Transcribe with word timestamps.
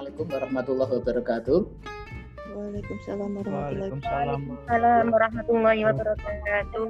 Assalamualaikum 0.00 0.32
warahmatullahi 0.32 0.92
wabarakatuh. 0.96 1.58
Waalaikumsalam 2.56 3.30
warahmatullahi. 3.36 3.92
Waalaikumsalam 4.00 5.04
warahmatullahi 5.12 5.80
wabarakatuh. 5.84 6.84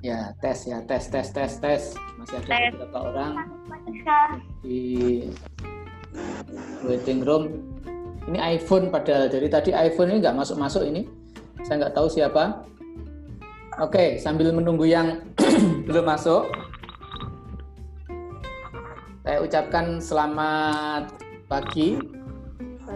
Ya, 0.00 0.32
tes 0.40 0.64
ya, 0.64 0.80
tes 0.88 1.04
tes 1.12 1.28
tes 1.36 1.52
tes. 1.60 1.82
Masih 2.16 2.40
ada 2.40 2.48
Tes. 2.48 2.72
beberapa 2.72 2.98
orang 3.12 3.32
di 4.64 4.80
waiting 6.80 7.20
room. 7.28 7.60
Ini 8.24 8.56
iPhone 8.56 8.88
padahal 8.88 9.28
dari 9.28 9.52
tadi 9.52 9.76
iPhone 9.76 10.16
ini 10.16 10.24
nggak 10.24 10.40
masuk-masuk 10.40 10.80
ini. 10.88 11.04
Saya 11.60 11.84
nggak 11.84 11.92
tahu 11.92 12.08
siapa. 12.08 12.64
Oke, 13.84 14.16
sambil 14.16 14.48
menunggu 14.56 14.88
yang 14.88 15.28
belum 15.92 16.08
masuk, 16.08 16.48
saya 19.28 19.44
ucapkan 19.44 20.00
selamat 20.00 21.12
pagi 21.52 22.15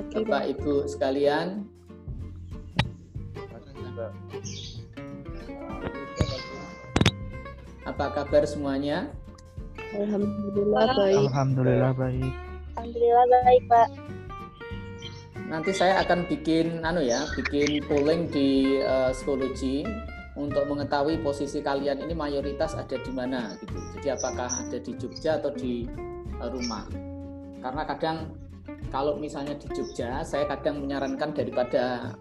Pagi, 0.01 0.25
Bapak 0.25 0.45
Ibu 0.57 0.75
sekalian. 0.89 1.61
Apa 7.85 8.05
kabar 8.17 8.49
semuanya? 8.49 9.13
Alhamdulillah 9.93 10.89
baik. 10.97 11.21
Alhamdulillah 11.29 11.93
baik. 11.93 12.33
Alhamdulillah 12.81 13.27
baik 13.29 13.63
Pak. 13.69 13.89
Nanti 15.53 15.71
saya 15.77 16.01
akan 16.01 16.25
bikin 16.33 16.81
anu 16.81 17.05
ya, 17.05 17.21
bikin 17.37 17.85
polling 17.85 18.33
di 18.33 18.81
eh, 18.81 19.13
psikologi 19.13 19.85
untuk 20.33 20.65
mengetahui 20.65 21.21
posisi 21.21 21.61
kalian 21.61 22.01
ini 22.09 22.17
mayoritas 22.17 22.73
ada 22.73 22.97
di 22.97 23.13
mana 23.13 23.53
gitu. 23.61 23.77
Jadi 24.01 24.17
apakah 24.17 24.49
ada 24.49 24.81
di 24.81 24.97
Jogja 24.97 25.37
atau 25.37 25.53
di 25.53 25.85
eh, 26.41 26.49
rumah? 26.49 26.89
Karena 27.61 27.85
kadang 27.85 28.49
kalau 28.91 29.17
misalnya 29.17 29.55
di 29.55 29.71
Jogja, 29.71 30.27
saya 30.27 30.51
kadang 30.51 30.83
menyarankan 30.83 31.31
daripada 31.31 32.15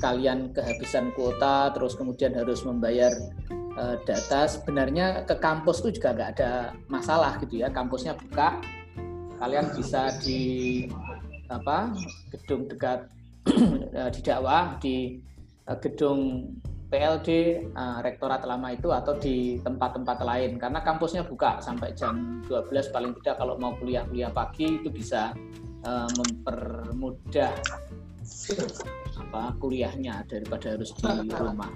kalian 0.00 0.52
kehabisan 0.52 1.12
kuota, 1.16 1.72
terus 1.72 1.96
kemudian 1.96 2.36
harus 2.36 2.64
membayar 2.64 3.12
eh, 3.52 3.96
data, 4.04 4.44
sebenarnya 4.48 5.24
ke 5.24 5.36
kampus 5.40 5.80
itu 5.84 6.00
juga 6.00 6.16
nggak 6.16 6.30
ada 6.38 6.52
masalah 6.92 7.40
gitu 7.40 7.64
ya. 7.64 7.72
Kampusnya 7.72 8.16
buka, 8.16 8.60
kalian 9.40 9.72
bisa 9.72 10.12
di 10.20 10.40
apa 11.50 11.90
gedung 12.30 12.68
dekat 12.68 13.10
eh, 13.98 14.10
di 14.12 14.20
dakwah 14.20 14.76
di 14.78 15.18
eh, 15.66 15.78
gedung 15.80 16.52
PLD 16.90 17.62
rektorat 18.02 18.42
lama 18.42 18.74
itu 18.74 18.90
atau 18.90 19.14
di 19.14 19.62
tempat-tempat 19.62 20.26
lain 20.26 20.58
karena 20.58 20.82
kampusnya 20.82 21.22
buka 21.22 21.62
sampai 21.62 21.94
jam 21.94 22.42
12 22.50 22.90
paling 22.90 23.14
tidak 23.22 23.38
kalau 23.38 23.54
mau 23.62 23.78
kuliah-kuliah 23.78 24.34
pagi 24.34 24.82
itu 24.82 24.90
bisa 24.90 25.30
eh, 25.84 26.08
mempermudah 26.16 27.54
apa 29.20 29.54
kuliahnya 29.62 30.26
daripada 30.26 30.74
harus 30.74 30.90
di 30.96 31.30
rumah. 31.30 31.70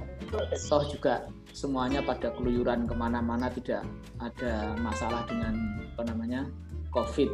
Toh 0.67 0.83
juga 0.91 1.29
semuanya 1.55 2.03
pada 2.03 2.35
keluyuran 2.35 2.89
ke 2.91 2.95
mana-mana 2.97 3.47
tidak 3.53 3.87
ada 4.19 4.75
masalah 4.83 5.23
dengan 5.31 5.55
apa 5.95 6.03
namanya 6.11 6.43
COVID. 6.91 7.31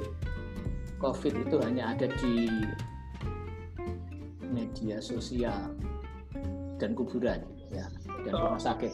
COVID 1.01 1.35
itu 1.49 1.57
hanya 1.65 1.97
ada 1.97 2.07
di 2.21 2.49
media 4.53 5.01
sosial 5.01 5.73
dan 6.77 6.93
kuburan 6.93 7.41
ya 7.73 7.89
dan 8.29 8.33
rumah 8.37 8.61
sakit. 8.61 8.93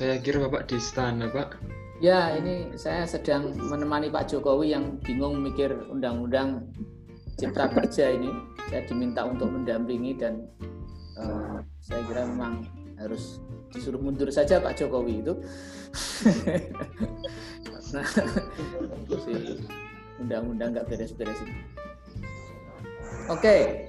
Saya 0.00 0.18
kira 0.18 0.48
Bapak 0.48 0.66
di 0.66 0.80
istana, 0.80 1.28
Pak. 1.30 1.60
Ya, 2.02 2.34
ini 2.34 2.74
saya 2.74 3.06
sedang 3.06 3.54
menemani 3.54 4.10
Pak 4.10 4.26
Jokowi 4.26 4.74
yang 4.74 4.98
bingung 5.06 5.38
mikir 5.38 5.70
undang-undang 5.86 6.66
cipta 7.38 7.70
kerja 7.70 8.18
ini. 8.18 8.26
Saya 8.66 8.82
diminta 8.90 9.22
untuk 9.22 9.46
mendampingi 9.54 10.18
dan 10.18 10.50
eh, 11.14 11.62
saya 11.78 12.02
kira 12.10 12.26
memang 12.26 12.66
harus 12.98 13.38
disuruh 13.70 14.02
mundur 14.02 14.26
saja 14.34 14.58
Pak 14.58 14.82
Jokowi 14.82 15.22
itu. 15.22 15.34
Si 19.22 19.62
undang-undang 20.18 20.74
nggak 20.74 20.88
beres-beres 20.90 21.38
ini. 21.44 21.54
Oke, 23.30 23.86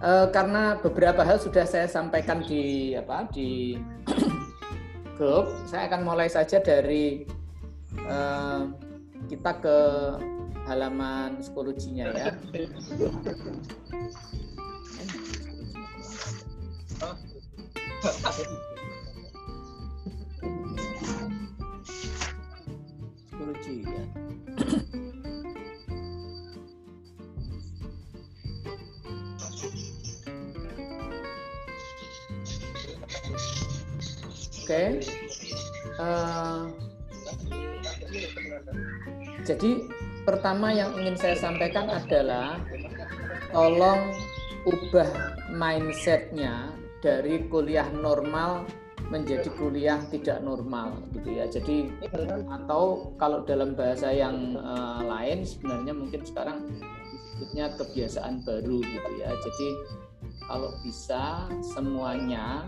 eh, 0.00 0.26
karena 0.32 0.80
beberapa 0.80 1.20
hal 1.20 1.36
sudah 1.36 1.68
saya 1.68 1.84
sampaikan 1.84 2.40
di 2.40 2.96
apa 2.96 3.28
di 3.28 3.76
grup, 5.20 5.52
saya 5.68 5.90
akan 5.90 6.00
mulai 6.06 6.30
saja 6.30 6.62
dari 6.62 7.26
kita 9.30 9.52
ke 9.62 9.78
halaman 10.66 11.40
psikologinya 11.42 12.12
ya. 12.14 12.30
Psikologi 23.30 23.76
ya. 23.82 24.04
Oke. 34.62 35.04
Eh, 36.00 36.71
jadi 39.42 39.90
pertama 40.22 40.70
yang 40.70 40.94
ingin 40.98 41.18
saya 41.18 41.34
sampaikan 41.34 41.90
adalah 41.90 42.62
tolong 43.50 44.14
ubah 44.62 45.10
mindsetnya 45.50 46.70
dari 47.02 47.50
kuliah 47.50 47.90
normal 47.90 48.62
menjadi 49.10 49.50
kuliah 49.58 50.00
tidak 50.08 50.40
normal 50.40 51.04
gitu 51.12 51.36
ya. 51.36 51.44
Jadi 51.50 51.90
atau 52.48 53.12
kalau 53.20 53.44
dalam 53.44 53.76
bahasa 53.76 54.08
yang 54.08 54.56
eh, 54.56 55.00
lain 55.04 55.44
sebenarnya 55.44 55.92
mungkin 55.92 56.22
sekarang 56.24 56.64
disebutnya 57.10 57.74
kebiasaan 57.76 58.46
baru 58.46 58.78
gitu 58.80 59.10
ya. 59.20 59.30
Jadi 59.36 59.68
kalau 60.46 60.70
bisa 60.80 61.50
semuanya 61.60 62.64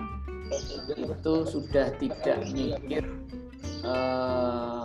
itu 0.99 1.35
sudah 1.49 1.89
tidak 1.97 2.39
mikir 2.53 3.07
eh, 3.87 4.84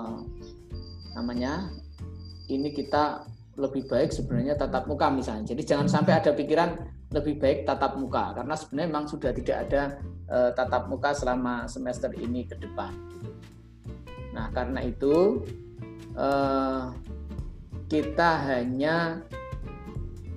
namanya 1.20 1.68
ini 2.48 2.72
kita 2.72 3.28
lebih 3.60 3.92
baik 3.92 4.16
sebenarnya 4.16 4.56
tatap 4.56 4.88
muka 4.88 5.12
misalnya. 5.12 5.52
Jadi 5.52 5.62
jangan 5.68 5.92
sampai 5.92 6.16
ada 6.16 6.32
pikiran 6.32 6.80
lebih 7.12 7.42
baik 7.42 7.68
tatap 7.68 8.00
muka 8.00 8.32
karena 8.38 8.56
sebenarnya 8.56 8.88
memang 8.88 9.06
sudah 9.12 9.32
tidak 9.36 9.58
ada 9.68 9.82
eh, 10.32 10.52
tatap 10.56 10.88
muka 10.88 11.12
selama 11.12 11.68
semester 11.68 12.10
ini 12.16 12.48
ke 12.48 12.56
depan. 12.56 12.96
Nah 14.32 14.48
karena 14.56 14.80
itu 14.88 15.44
eh, 16.16 16.84
kita 17.92 18.30
hanya 18.48 19.20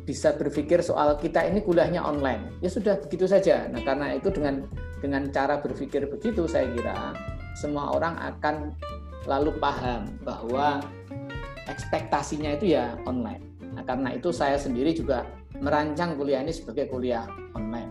bisa 0.03 0.35
berpikir 0.35 0.83
soal 0.83 1.15
kita 1.15 1.47
ini 1.47 1.63
kuliahnya 1.63 2.03
online. 2.03 2.59
Ya 2.59 2.69
sudah 2.75 2.99
begitu 2.99 3.31
saja. 3.31 3.71
Nah 3.71 3.87
karena 3.87 4.19
itu 4.19 4.35
dengan 4.35 4.67
dengan 4.99 5.31
cara 5.31 5.63
berpikir 5.63 6.11
begitu 6.11 6.51
saya 6.51 6.67
kira 6.75 7.15
semua 7.55 7.95
orang 7.95 8.19
akan 8.19 8.75
lalu 9.27 9.51
paham 9.59 10.07
bahwa 10.27 10.81
ekspektasinya 11.71 12.59
itu 12.59 12.67
ya 12.75 12.99
online. 13.07 13.43
Nah, 13.73 13.81
karena 13.87 14.11
itu 14.13 14.29
saya 14.35 14.59
sendiri 14.59 14.93
juga 14.93 15.25
merancang 15.63 16.19
kuliah 16.19 16.43
ini 16.43 16.53
sebagai 16.53 16.87
kuliah 16.91 17.27
online. 17.55 17.91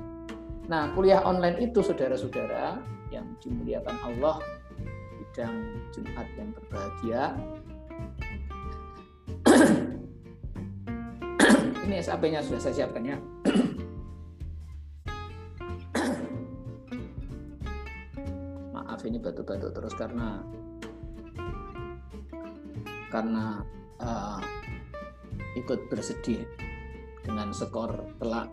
Nah, 0.67 0.91
kuliah 0.93 1.23
online 1.23 1.57
itu 1.63 1.81
saudara-saudara 1.83 2.77
yang 3.11 3.25
dimuliakan 3.43 3.97
Allah 4.03 4.39
bidang 5.19 5.65
Jumat 5.95 6.27
yang 6.35 6.53
berbahagia. 6.55 7.35
ini 11.87 11.95
SAP-nya 12.03 12.43
sudah 12.43 12.59
saya 12.59 12.73
siapkan 12.83 13.05
ya. 13.07 13.15
Maaf 18.75 18.99
ini 19.07 19.15
batuk-batuk 19.19 19.75
terus 19.75 19.93
karena 19.95 20.43
karena 23.11 23.61
uh, 23.99 24.39
ikut 25.59 25.91
bersedih 25.91 26.47
dengan 27.21 27.51
skor 27.53 27.91
telak 28.17 28.49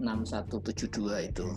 6172 0.00 1.30
itu. 1.30 1.48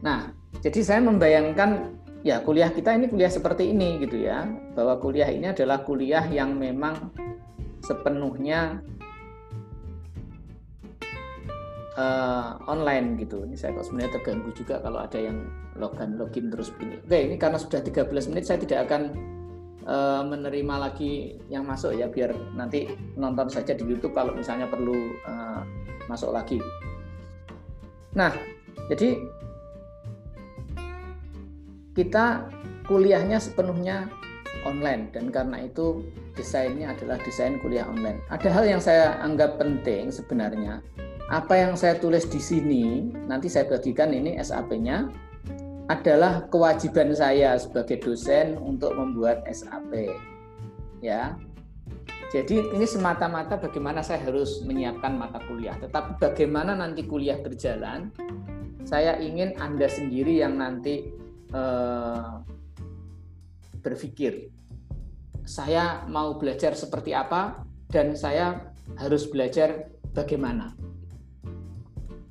Nah, 0.00 0.32
jadi 0.64 0.80
saya 0.80 1.00
membayangkan 1.04 1.92
ya 2.24 2.40
kuliah 2.40 2.72
kita 2.72 2.96
ini 2.96 3.08
kuliah 3.12 3.28
seperti 3.28 3.68
ini 3.68 4.00
gitu 4.00 4.16
ya, 4.24 4.48
bahwa 4.72 4.96
kuliah 4.96 5.28
ini 5.28 5.52
adalah 5.52 5.84
kuliah 5.84 6.24
yang 6.24 6.56
memang 6.56 7.12
sepenuhnya 7.84 8.80
uh, 12.00 12.56
online 12.64 13.20
gitu. 13.20 13.44
Ini 13.44 13.56
saya 13.60 13.76
kok 13.76 13.84
sebenarnya 13.88 14.16
terganggu 14.16 14.50
juga 14.56 14.80
kalau 14.80 15.04
ada 15.04 15.20
yang 15.20 15.36
login 15.80 16.20
login 16.20 16.52
terus 16.52 16.68
begini. 16.76 17.00
Oke, 17.00 17.18
ini 17.24 17.36
karena 17.40 17.56
sudah 17.56 17.80
13 17.80 18.30
menit 18.30 18.44
saya 18.44 18.60
tidak 18.60 18.86
akan 18.86 19.02
eh, 19.88 20.22
menerima 20.28 20.74
lagi 20.76 21.40
yang 21.48 21.64
masuk 21.64 21.96
ya 21.96 22.12
biar 22.12 22.36
nanti 22.52 22.92
nonton 23.16 23.48
saja 23.48 23.72
di 23.72 23.88
YouTube 23.88 24.12
kalau 24.12 24.36
misalnya 24.36 24.68
perlu 24.68 25.16
eh, 25.24 25.60
masuk 26.06 26.36
lagi. 26.36 26.60
Nah, 28.12 28.34
jadi 28.92 29.22
kita 31.94 32.50
kuliahnya 32.90 33.38
sepenuhnya 33.38 34.10
online 34.66 35.08
dan 35.14 35.30
karena 35.30 35.64
itu 35.64 36.04
desainnya 36.34 36.92
adalah 36.94 37.20
desain 37.22 37.58
kuliah 37.62 37.86
online. 37.86 38.18
Ada 38.28 38.48
hal 38.50 38.64
yang 38.66 38.82
saya 38.82 39.18
anggap 39.22 39.60
penting 39.60 40.10
sebenarnya. 40.10 40.82
Apa 41.30 41.54
yang 41.54 41.78
saya 41.78 41.94
tulis 41.94 42.26
di 42.26 42.42
sini, 42.42 43.06
nanti 43.30 43.46
saya 43.46 43.70
bagikan 43.70 44.10
ini 44.10 44.34
SAP-nya, 44.42 45.06
adalah 45.90 46.46
kewajiban 46.46 47.10
saya 47.10 47.58
sebagai 47.58 47.98
dosen 47.98 48.54
untuk 48.62 48.94
membuat 48.94 49.42
SAP. 49.50 50.14
Ya. 51.02 51.34
Jadi 52.30 52.62
ini 52.70 52.86
semata-mata 52.86 53.58
bagaimana 53.58 53.98
saya 54.06 54.22
harus 54.22 54.62
menyiapkan 54.62 55.18
mata 55.18 55.42
kuliah. 55.50 55.74
Tetapi 55.82 56.22
bagaimana 56.22 56.78
nanti 56.78 57.02
kuliah 57.02 57.42
berjalan, 57.42 58.14
saya 58.86 59.18
ingin 59.18 59.58
Anda 59.58 59.90
sendiri 59.90 60.38
yang 60.38 60.62
nanti 60.62 61.10
eh, 61.50 62.30
berpikir. 63.82 64.46
Saya 65.42 66.06
mau 66.06 66.38
belajar 66.38 66.78
seperti 66.78 67.10
apa 67.10 67.66
dan 67.90 68.14
saya 68.14 68.70
harus 68.94 69.26
belajar 69.26 69.90
bagaimana. 70.14 70.70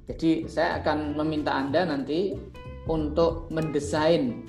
Jadi 0.08 0.48
saya 0.48 0.80
akan 0.80 1.20
meminta 1.20 1.60
Anda 1.60 1.84
nanti 1.84 2.40
untuk 2.90 3.46
mendesain 3.54 4.42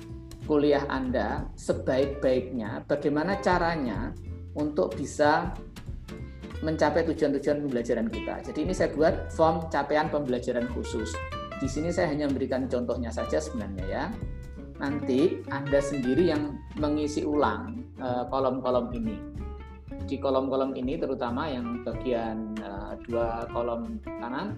kuliah 0.49 0.83
Anda 0.89 1.45
sebaik-baiknya, 1.53 2.89
bagaimana 2.89 3.37
caranya 3.39 4.11
untuk 4.57 4.97
bisa 4.97 5.53
mencapai 6.65 7.05
tujuan-tujuan 7.05 7.61
pembelajaran 7.65 8.09
kita. 8.09 8.51
Jadi 8.51 8.59
ini 8.65 8.73
saya 8.73 8.89
buat 8.93 9.29
form 9.33 9.69
capaian 9.69 10.09
pembelajaran 10.09 10.65
khusus. 10.73 11.13
Di 11.61 11.69
sini 11.69 11.93
saya 11.93 12.09
hanya 12.09 12.25
memberikan 12.25 12.65
contohnya 12.65 13.13
saja 13.13 13.37
sebenarnya 13.37 13.85
ya. 13.85 14.05
Nanti 14.81 15.45
Anda 15.53 15.77
sendiri 15.77 16.33
yang 16.33 16.57
mengisi 16.81 17.21
ulang 17.21 17.85
eh, 18.01 18.25
kolom-kolom 18.29 18.89
ini. 18.97 19.17
Di 20.09 20.17
kolom-kolom 20.17 20.73
ini 20.73 20.97
terutama 20.97 21.45
yang 21.45 21.85
bagian 21.85 22.57
uh, 22.59 22.97
dua 23.05 23.45
kolom 23.53 24.01
kanan, 24.03 24.57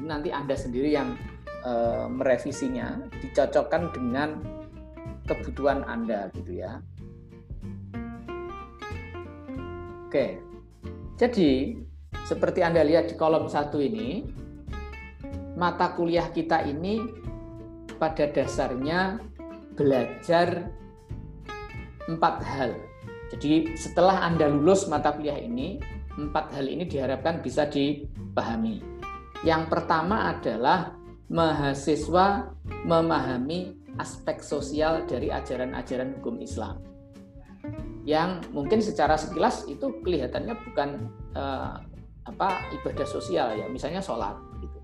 ini 0.00 0.08
nanti 0.08 0.32
Anda 0.32 0.56
sendiri 0.56 0.96
yang 0.96 1.14
e, 1.60 1.72
merevisinya 2.10 3.08
dicocokkan 3.20 3.92
dengan 3.92 4.40
kebutuhan 5.24 5.86
Anda 5.86 6.32
gitu 6.34 6.58
ya. 6.60 6.80
Oke. 10.10 10.42
Jadi 11.20 11.78
seperti 12.26 12.64
Anda 12.66 12.82
lihat 12.82 13.12
di 13.12 13.14
kolom 13.14 13.46
satu 13.46 13.78
ini 13.78 14.26
mata 15.54 15.92
kuliah 15.92 16.32
kita 16.32 16.64
ini 16.66 17.04
pada 18.00 18.26
dasarnya 18.32 19.20
belajar 19.76 20.72
empat 22.08 22.36
hal. 22.42 22.72
Jadi 23.30 23.78
setelah 23.78 24.26
Anda 24.26 24.50
lulus 24.50 24.90
mata 24.90 25.14
kuliah 25.14 25.38
ini, 25.38 25.78
empat 26.18 26.56
hal 26.58 26.66
ini 26.66 26.88
diharapkan 26.88 27.38
bisa 27.38 27.68
dipahami. 27.70 28.82
Yang 29.46 29.62
pertama 29.70 30.34
adalah 30.34 30.99
mahasiswa 31.30 32.50
memahami 32.82 33.78
aspek 34.02 34.42
sosial 34.42 35.06
dari 35.06 35.30
ajaran-ajaran 35.30 36.18
hukum 36.18 36.42
Islam 36.42 36.82
yang 38.02 38.42
mungkin 38.50 38.82
secara 38.82 39.14
sekilas 39.14 39.68
itu 39.70 40.02
kelihatannya 40.02 40.58
bukan 40.70 41.06
uh, 41.38 41.78
apa 42.26 42.48
ibadah 42.74 43.06
sosial 43.06 43.54
ya 43.54 43.70
misalnya 43.70 44.02
sholat 44.02 44.34
gitu. 44.58 44.78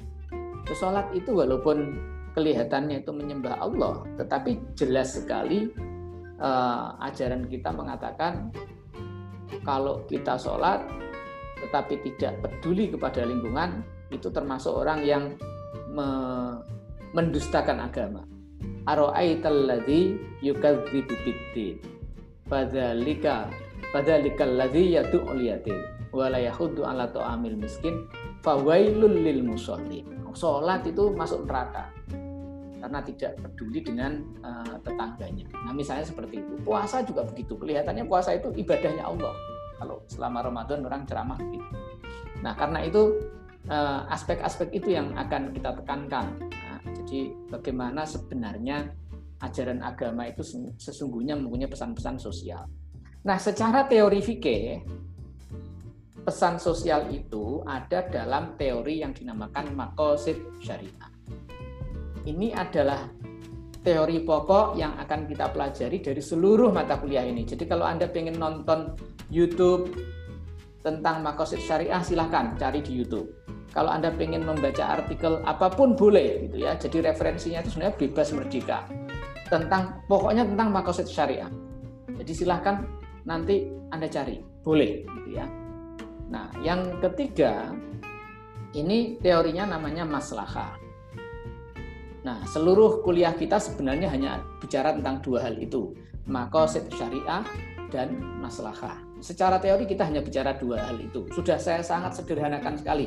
sholat 0.77 1.11
itu 1.17 1.35
walaupun 1.35 1.99
kelihatannya 2.39 3.03
itu 3.03 3.11
menyembah 3.11 3.59
Allah 3.59 4.07
tetapi 4.21 4.77
jelas 4.79 5.19
sekali 5.19 5.73
uh, 6.39 6.95
ajaran 7.03 7.49
kita 7.51 7.75
mengatakan 7.75 8.55
kalau 9.65 10.05
kita 10.07 10.39
sholat 10.39 10.85
tetapi 11.67 12.05
tidak 12.05 12.39
peduli 12.45 12.93
kepada 12.93 13.25
lingkungan 13.25 13.83
itu 14.13 14.29
termasuk 14.31 14.71
orang 14.71 15.03
yang 15.03 15.35
mendustakan 17.17 17.81
agama. 17.81 18.23
Aro'aital 18.87 19.67
ladzi 19.67 20.15
yukadzibu 20.45 21.15
biddin. 21.25 21.81
Fadzalika 22.47 23.51
fadzalikal 23.91 24.55
ladzi 24.55 24.95
yad'ul 24.95 25.43
yatim 25.43 25.75
wa 26.15 26.31
la 26.31 26.39
yahuddu 26.39 26.87
ala 26.87 27.11
ta'amil 27.11 27.59
miskin 27.59 28.07
fawailul 28.47 29.11
lil 29.11 29.43
musallin. 29.43 30.07
Salat 30.37 30.85
itu 30.85 31.17
masuk 31.17 31.49
neraka 31.49 31.89
karena 32.77 33.01
tidak 33.03 33.41
peduli 33.41 33.81
dengan 33.81 34.21
uh, 34.45 34.77
tetangganya. 34.85 35.49
Nah, 35.65 35.73
misalnya 35.73 36.05
seperti 36.05 36.45
itu. 36.45 36.55
Puasa 36.61 37.01
juga 37.03 37.25
begitu. 37.25 37.57
Kelihatannya 37.57 38.05
puasa 38.05 38.37
itu 38.37 38.53
ibadahnya 38.53 39.01
Allah. 39.01 39.33
Kalau 39.81 40.05
selama 40.07 40.45
Ramadan 40.45 40.85
orang 40.85 41.03
ceramah 41.09 41.41
begitu. 41.41 41.67
Nah, 42.45 42.53
karena 42.53 42.85
itu 42.85 43.17
aspek-aspek 44.11 44.71
itu 44.79 44.95
yang 44.95 45.15
akan 45.19 45.51
kita 45.51 45.75
tekankan. 45.83 46.39
Nah, 46.39 46.81
jadi 47.03 47.35
bagaimana 47.51 48.07
sebenarnya 48.07 48.91
ajaran 49.43 49.83
agama 49.85 50.25
itu 50.31 50.43
sesungguhnya 50.81 51.37
mempunyai 51.37 51.69
pesan-pesan 51.69 52.17
sosial. 52.17 52.65
Nah, 53.27 53.37
secara 53.43 53.85
teori 53.91 54.23
fikih 54.23 54.87
pesan 56.23 56.59
sosial 56.59 57.11
itu 57.11 57.63
ada 57.67 58.07
dalam 58.07 58.59
teori 58.59 59.03
yang 59.03 59.15
dinamakan 59.15 59.75
makosid 59.75 60.59
syariah. 60.63 61.11
Ini 62.27 62.51
adalah 62.55 63.07
teori 63.87 64.27
pokok 64.27 64.75
yang 64.75 64.99
akan 64.99 65.31
kita 65.31 65.55
pelajari 65.55 66.03
dari 66.03 66.19
seluruh 66.19 66.75
mata 66.75 66.99
kuliah 66.99 67.23
ini. 67.23 67.47
Jadi 67.47 67.71
kalau 67.71 67.87
Anda 67.87 68.11
ingin 68.11 68.35
nonton 68.35 68.99
YouTube 69.31 69.95
tentang 70.83 71.23
makosid 71.23 71.63
syariah, 71.63 72.03
silahkan 72.03 72.59
cari 72.59 72.83
di 72.83 72.99
YouTube 72.99 73.31
kalau 73.77 73.93
Anda 73.93 74.09
ingin 74.17 74.49
membaca 74.49 74.97
artikel 74.97 75.45
apa 75.45 75.69
pun 75.69 75.93
boleh 75.93 76.49
gitu 76.49 76.65
ya. 76.65 76.81
Jadi 76.81 77.05
referensinya 77.05 77.61
itu 77.61 77.77
sebenarnya 77.77 78.01
bebas 78.01 78.33
merdeka. 78.33 78.89
Tentang 79.53 80.01
pokoknya 80.09 80.49
tentang 80.49 80.73
makosid 80.73 81.05
syariah. 81.05 81.53
Jadi 82.17 82.33
silahkan 82.33 82.89
nanti 83.29 83.69
Anda 83.93 84.09
cari, 84.09 84.41
boleh 84.65 85.05
gitu 85.05 85.29
ya. 85.37 85.45
Nah, 86.33 86.49
yang 86.65 87.05
ketiga 87.05 87.77
ini 88.73 89.21
teorinya 89.21 89.77
namanya 89.77 90.09
maslahah. 90.09 90.73
Nah, 92.25 92.43
seluruh 92.49 93.05
kuliah 93.05 93.37
kita 93.37 93.61
sebenarnya 93.61 94.09
hanya 94.09 94.41
bicara 94.59 94.97
tentang 94.97 95.21
dua 95.21 95.47
hal 95.47 95.55
itu, 95.61 95.93
makosid 96.25 96.89
syariah 96.97 97.45
dan 97.93 98.19
maslahah. 98.41 98.99
Secara 99.21 99.61
teori 99.61 99.85
kita 99.85 100.09
hanya 100.09 100.25
bicara 100.25 100.57
dua 100.57 100.81
hal 100.81 100.97
itu. 100.99 101.29
Sudah 101.31 101.61
saya 101.61 101.85
sangat 101.85 102.19
sederhanakan 102.19 102.75
sekali 102.81 103.07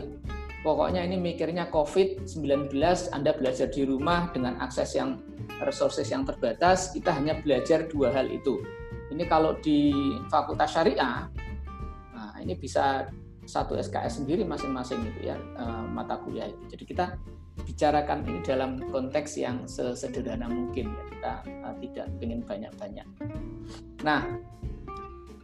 pokoknya 0.61 1.05
ini 1.05 1.19
mikirnya 1.19 1.71
COVID-19, 1.71 2.75
Anda 3.15 3.31
belajar 3.35 3.67
di 3.71 3.87
rumah 3.87 4.31
dengan 4.35 4.59
akses 4.59 4.95
yang 4.95 5.23
resources 5.63 6.07
yang 6.11 6.23
terbatas, 6.23 6.95
kita 6.95 7.11
hanya 7.11 7.39
belajar 7.39 7.87
dua 7.87 8.11
hal 8.15 8.27
itu. 8.31 8.63
Ini 9.09 9.25
kalau 9.25 9.57
di 9.59 9.91
Fakultas 10.29 10.75
Syariah, 10.75 11.27
nah 12.13 12.33
ini 12.39 12.53
bisa 12.53 13.09
satu 13.49 13.73
SKS 13.73 14.21
sendiri 14.21 14.45
masing-masing 14.45 15.01
itu 15.09 15.33
ya 15.33 15.37
eh, 15.37 15.83
mata 15.89 16.21
kuliah 16.21 16.47
itu. 16.47 16.77
Jadi 16.77 16.83
kita 16.85 17.05
bicarakan 17.63 18.23
ini 18.27 18.39
dalam 18.43 18.79
konteks 18.91 19.35
yang 19.39 19.67
sesederhana 19.67 20.47
mungkin 20.47 20.91
ya 20.91 21.03
kita 21.11 21.33
uh, 21.65 21.75
tidak 21.83 22.07
ingin 22.23 22.39
banyak-banyak. 22.43 23.07
Nah, 24.07 24.21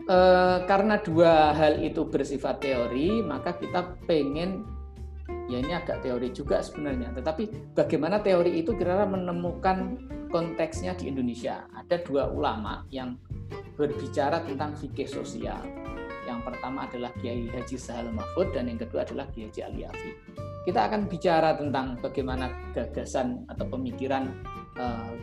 uh, 0.08 0.64
karena 0.64 0.96
dua 1.04 1.52
hal 1.52 1.84
itu 1.84 2.08
bersifat 2.08 2.64
teori, 2.64 3.20
maka 3.20 3.56
kita 3.60 4.00
pengen 4.08 4.64
ya 5.46 5.58
ini 5.62 5.74
agak 5.74 6.02
teori 6.02 6.34
juga 6.34 6.62
sebenarnya. 6.62 7.14
Tetapi 7.14 7.74
bagaimana 7.78 8.22
teori 8.22 8.58
itu 8.60 8.74
kira-kira 8.74 9.06
menemukan 9.06 10.00
konteksnya 10.30 10.98
di 10.98 11.10
Indonesia? 11.10 11.66
Ada 11.74 12.02
dua 12.02 12.30
ulama 12.30 12.86
yang 12.90 13.18
berbicara 13.78 14.42
tentang 14.44 14.74
fikih 14.74 15.08
sosial. 15.08 15.62
Yang 16.26 16.40
pertama 16.42 16.90
adalah 16.90 17.14
Kiai 17.22 17.46
Haji 17.46 17.78
Sahal 17.78 18.10
Mahfud 18.10 18.50
dan 18.56 18.66
yang 18.66 18.82
kedua 18.82 19.06
adalah 19.06 19.30
Kiai 19.30 19.48
Haji 19.52 19.62
Ali 19.62 19.82
Afi. 19.86 20.12
Kita 20.66 20.90
akan 20.90 21.06
bicara 21.06 21.54
tentang 21.54 22.02
bagaimana 22.02 22.50
gagasan 22.74 23.46
atau 23.46 23.70
pemikiran 23.70 24.34
uh, 24.82 25.14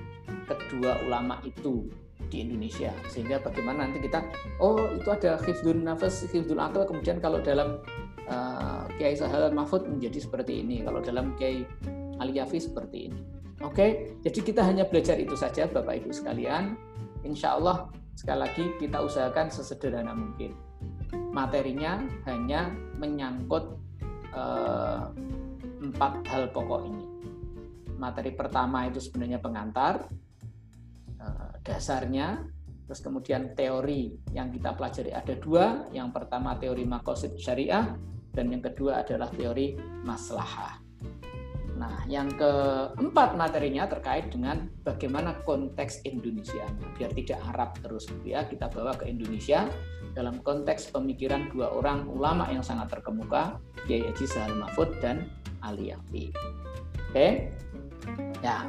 kedua 0.46 1.02
ulama 1.02 1.42
itu 1.42 1.90
di 2.30 2.46
Indonesia 2.46 2.94
sehingga 3.10 3.42
bagaimana 3.44 3.84
nanti 3.84 4.00
kita 4.08 4.24
oh 4.62 4.78
itu 4.94 5.08
ada 5.12 5.36
hifdun 5.42 5.84
nafas 5.84 6.24
hifdul 6.30 6.62
akal 6.62 6.88
kemudian 6.88 7.20
kalau 7.20 7.42
dalam 7.44 7.82
uh, 8.28 8.86
Kiai 8.98 9.16
Sahal 9.16 9.50
Mahfud 9.50 9.88
menjadi 9.88 10.22
seperti 10.22 10.62
ini, 10.62 10.84
kalau 10.84 11.00
dalam 11.02 11.34
Kiai 11.38 11.64
Ali 12.22 12.38
Yafi 12.38 12.62
seperti 12.62 13.10
ini. 13.10 13.20
Oke, 13.62 14.18
jadi 14.26 14.38
kita 14.42 14.66
hanya 14.66 14.82
belajar 14.90 15.14
itu 15.22 15.38
saja 15.38 15.70
Bapak 15.70 16.02
Ibu 16.02 16.10
sekalian. 16.10 16.74
insya 17.22 17.54
Allah 17.54 17.86
sekali 18.18 18.42
lagi 18.42 18.64
kita 18.82 18.98
usahakan 18.98 19.46
sesederhana 19.46 20.10
mungkin. 20.10 20.58
Materinya 21.30 22.02
hanya 22.26 22.74
menyangkut 22.98 23.78
eh, 24.34 25.02
empat 25.78 26.26
hal 26.26 26.50
pokok 26.50 26.82
ini. 26.82 27.06
Materi 27.94 28.34
pertama 28.34 28.90
itu 28.90 28.98
sebenarnya 28.98 29.38
pengantar, 29.38 30.10
eh, 31.22 31.52
dasarnya, 31.62 32.42
terus 32.86 33.00
kemudian 33.00 33.54
teori 33.54 34.12
yang 34.34 34.50
kita 34.50 34.74
pelajari 34.74 35.14
ada 35.14 35.34
dua. 35.38 35.88
Yang 35.94 36.08
pertama 36.14 36.56
teori 36.58 36.84
makosid 36.86 37.38
syariah, 37.38 37.94
dan 38.32 38.48
yang 38.48 38.64
kedua 38.64 39.04
adalah 39.04 39.28
teori 39.32 39.76
maslahah. 40.04 40.80
Nah, 41.72 42.04
yang 42.06 42.30
keempat 42.38 43.34
materinya 43.34 43.90
terkait 43.90 44.30
dengan 44.30 44.70
bagaimana 44.86 45.42
konteks 45.42 46.06
Indonesia, 46.06 46.62
biar 46.94 47.10
tidak 47.10 47.42
Arab 47.50 47.74
terus 47.82 48.06
ya 48.22 48.46
kita 48.46 48.70
bawa 48.70 48.94
ke 48.94 49.10
Indonesia 49.10 49.66
dalam 50.14 50.38
konteks 50.44 50.92
pemikiran 50.92 51.50
dua 51.50 51.72
orang 51.72 52.06
ulama 52.06 52.46
yang 52.52 52.62
sangat 52.62 52.92
terkemuka, 52.92 53.58
Kiai 53.88 54.04
Haji 54.04 54.26
Sahal 54.28 54.54
Mahfud 54.60 54.94
dan 55.00 55.26
Ali 55.64 55.90
Yafi. 55.90 56.30
Oke, 57.10 57.50
ya 58.44 58.68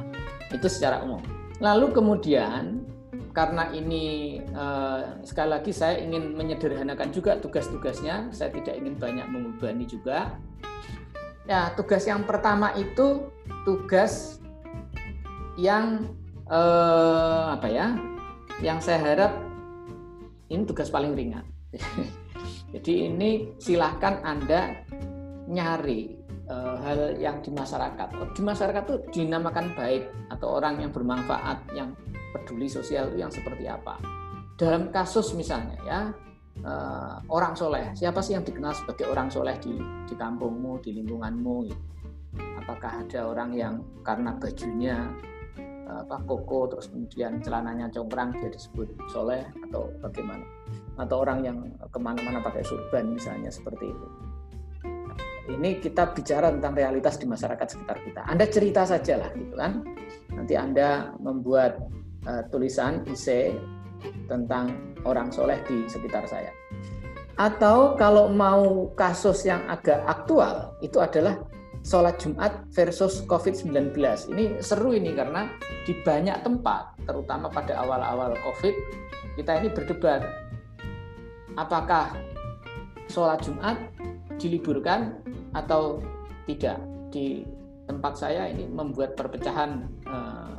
itu 0.50 0.68
secara 0.72 1.04
umum. 1.06 1.22
Lalu 1.62 1.94
kemudian 1.94 2.82
karena 3.34 3.74
ini 3.74 4.38
eh, 4.40 5.02
sekali 5.26 5.50
lagi 5.50 5.74
saya 5.74 6.00
ingin 6.00 6.38
menyederhanakan 6.38 7.10
juga 7.10 7.42
tugas-tugasnya, 7.42 8.30
saya 8.30 8.54
tidak 8.54 8.78
ingin 8.78 8.96
banyak 8.96 9.26
mengubani 9.28 9.90
juga 9.90 10.38
Ya, 11.44 11.76
tugas 11.76 12.08
yang 12.08 12.24
pertama 12.24 12.72
itu 12.80 13.28
tugas 13.68 14.40
yang 15.60 16.08
eh, 16.48 17.44
apa 17.52 17.68
ya? 17.68 18.00
Yang 18.64 18.80
saya 18.88 19.00
harap 19.04 19.34
ini 20.48 20.64
tugas 20.64 20.88
paling 20.88 21.12
ringan. 21.12 21.44
Jadi 22.74 23.12
ini 23.12 23.52
silahkan 23.60 24.24
Anda 24.24 24.88
nyari 25.52 26.16
eh, 26.48 26.76
hal 26.80 27.20
yang 27.20 27.44
di 27.44 27.52
masyarakat. 27.52 28.08
Di 28.32 28.40
masyarakat 28.40 28.84
itu 28.88 28.96
dinamakan 29.12 29.76
baik 29.76 30.08
atau 30.32 30.64
orang 30.64 30.80
yang 30.80 30.96
bermanfaat, 30.96 31.60
yang 31.76 31.92
peduli 32.34 32.66
sosial 32.66 33.14
itu 33.14 33.22
yang 33.22 33.30
seperti 33.30 33.70
apa. 33.70 34.02
Dalam 34.58 34.90
kasus 34.90 35.38
misalnya 35.38 35.78
ya, 35.86 36.00
uh, 36.66 37.18
orang 37.30 37.54
soleh. 37.54 37.94
Siapa 37.94 38.22
sih 38.22 38.34
yang 38.38 38.46
dikenal 38.46 38.74
sebagai 38.74 39.10
orang 39.10 39.30
soleh 39.30 39.58
di 39.62 39.74
di 40.06 40.16
kampungmu, 40.18 40.82
di 40.82 40.98
lingkunganmu? 41.02 41.56
Gitu. 41.70 41.84
Apakah 42.62 43.06
ada 43.06 43.30
orang 43.30 43.54
yang 43.54 43.74
karena 44.02 44.34
bajunya 44.38 45.10
uh, 45.90 46.02
apa 46.06 46.18
koko 46.26 46.74
terus 46.74 46.90
kemudian 46.90 47.42
celananya 47.42 47.90
congkrang 47.94 48.34
dia 48.42 48.50
disebut 48.50 48.90
soleh 49.10 49.46
atau 49.70 49.90
bagaimana? 50.02 50.46
Atau 50.98 51.26
orang 51.26 51.40
yang 51.46 51.58
ke 51.90 52.00
mana-mana 52.02 52.42
pakai 52.42 52.62
surban 52.66 53.14
misalnya 53.14 53.50
seperti 53.50 53.90
itu. 53.90 54.08
Ini 55.44 55.84
kita 55.84 56.16
bicara 56.16 56.56
tentang 56.56 56.72
realitas 56.72 57.20
di 57.20 57.28
masyarakat 57.28 57.68
sekitar 57.68 58.00
kita. 58.00 58.24
Anda 58.24 58.48
cerita 58.48 58.88
saja 58.88 59.20
lah 59.20 59.30
gitu 59.36 59.60
kan. 59.60 59.84
Nanti 60.32 60.56
Anda 60.56 61.12
membuat 61.20 61.84
uh, 62.28 62.44
tulisan 62.50 63.04
isi 63.10 63.56
tentang 64.28 64.96
orang 65.08 65.32
soleh 65.32 65.60
di 65.68 65.88
sekitar 65.88 66.28
saya. 66.28 66.52
Atau 67.40 67.98
kalau 67.98 68.30
mau 68.30 68.94
kasus 68.94 69.48
yang 69.48 69.64
agak 69.66 70.06
aktual, 70.06 70.78
itu 70.86 71.02
adalah 71.02 71.42
sholat 71.82 72.16
Jumat 72.22 72.64
versus 72.72 73.26
COVID-19. 73.26 73.98
Ini 74.32 74.62
seru 74.62 74.94
ini 74.94 75.12
karena 75.18 75.50
di 75.84 75.98
banyak 76.06 76.46
tempat, 76.46 76.96
terutama 77.04 77.50
pada 77.50 77.82
awal-awal 77.82 78.38
COVID, 78.40 78.76
kita 79.36 79.52
ini 79.60 79.68
berdebat 79.74 80.22
apakah 81.58 82.14
sholat 83.10 83.42
Jumat 83.42 83.78
diliburkan 84.38 85.18
atau 85.54 86.02
tidak. 86.46 86.80
Di 87.14 87.46
tempat 87.86 88.18
saya 88.18 88.50
ini 88.50 88.66
membuat 88.66 89.14
perpecahan 89.14 89.86
eh, 90.08 90.54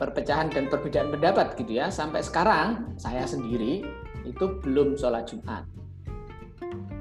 perpecahan 0.00 0.48
dan 0.48 0.72
perbedaan 0.72 1.12
pendapat 1.12 1.52
gitu 1.60 1.76
ya. 1.76 1.92
Sampai 1.92 2.24
sekarang 2.24 2.96
saya 2.96 3.28
sendiri 3.28 3.84
itu 4.24 4.44
belum 4.64 4.96
sholat 4.96 5.28
Jumat. 5.28 5.68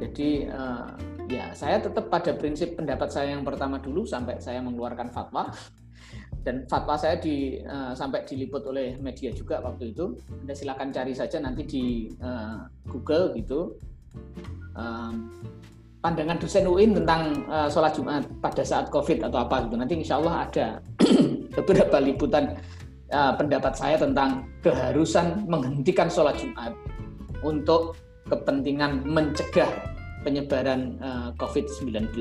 Jadi 0.04 0.52
uh, 0.52 0.92
ya 1.32 1.56
saya 1.56 1.80
tetap 1.80 2.12
pada 2.12 2.36
prinsip 2.36 2.76
pendapat 2.76 3.08
saya 3.08 3.32
yang 3.40 3.48
pertama 3.48 3.80
dulu 3.80 4.04
sampai 4.04 4.40
saya 4.44 4.60
mengeluarkan 4.60 5.12
fatwa 5.12 5.48
dan 6.44 6.64
fatwa 6.72 6.96
saya 6.96 7.20
di 7.20 7.60
uh, 7.64 7.92
sampai 7.92 8.24
diliput 8.24 8.64
oleh 8.68 9.00
media 9.00 9.32
juga 9.32 9.60
waktu 9.64 9.96
itu. 9.96 10.20
Anda 10.44 10.56
silakan 10.56 10.92
cari 10.92 11.14
saja 11.16 11.40
nanti 11.40 11.64
di 11.64 11.84
uh, 12.20 12.68
Google 12.88 13.36
gitu. 13.36 13.80
Um, 14.76 15.32
pandangan 16.00 16.40
dosen 16.40 16.64
UIN 16.64 16.96
tentang 16.96 17.44
uh, 17.52 17.68
sholat 17.68 17.92
Jumat 17.92 18.24
pada 18.40 18.64
saat 18.64 18.88
COVID 18.88 19.28
atau 19.28 19.40
apa 19.44 19.68
gitu. 19.68 19.76
Nanti 19.76 20.00
insya 20.00 20.18
Allah 20.24 20.48
ada 20.48 20.68
beberapa 21.60 22.00
liputan 22.00 22.56
uh, 23.14 23.34
pendapat 23.36 23.74
saya 23.76 23.98
tentang 23.98 24.50
keharusan 24.62 25.46
menghentikan 25.46 26.10
sholat 26.10 26.38
Jumat 26.38 26.74
untuk 27.46 27.96
kepentingan 28.30 29.10
mencegah 29.10 29.68
penyebaran 30.22 31.00
eh, 31.00 31.30
COVID-19. 31.40 32.14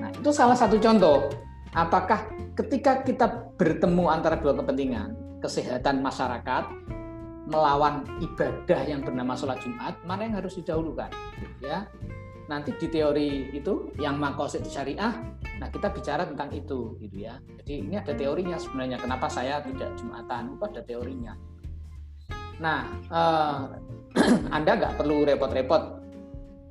Nah, 0.00 0.10
itu 0.14 0.30
salah 0.32 0.56
satu 0.56 0.80
contoh. 0.80 1.28
Apakah 1.74 2.30
ketika 2.54 3.02
kita 3.02 3.26
bertemu 3.58 4.06
antara 4.06 4.38
dua 4.38 4.54
kepentingan, 4.54 5.12
kesehatan 5.42 6.00
masyarakat 6.00 6.64
melawan 7.50 8.06
ibadah 8.22 8.80
yang 8.86 9.02
bernama 9.02 9.34
sholat 9.34 9.58
Jumat, 9.60 9.98
mana 10.06 10.24
yang 10.24 10.38
harus 10.38 10.54
didahulukan? 10.56 11.10
Ya, 11.58 11.90
nanti 12.46 12.72
di 12.78 12.86
teori 12.88 13.50
itu 13.52 13.90
yang 13.98 14.22
makosid 14.22 14.64
syariah 14.70 15.12
Nah, 15.58 15.68
kita 15.70 15.90
bicara 15.94 16.26
tentang 16.26 16.50
itu 16.50 16.98
gitu 16.98 17.16
ya. 17.24 17.38
Jadi 17.62 17.86
ini 17.86 17.94
ada 17.94 18.12
teorinya 18.14 18.58
sebenarnya 18.58 18.98
kenapa 18.98 19.30
saya 19.30 19.62
tidak 19.62 19.94
Jumatan, 19.94 20.58
itu 20.58 20.64
ada 20.66 20.82
teorinya. 20.82 21.32
Nah, 22.58 22.80
eh, 23.10 23.60
Anda 24.56 24.72
nggak 24.78 24.94
perlu 24.98 25.26
repot-repot 25.26 25.82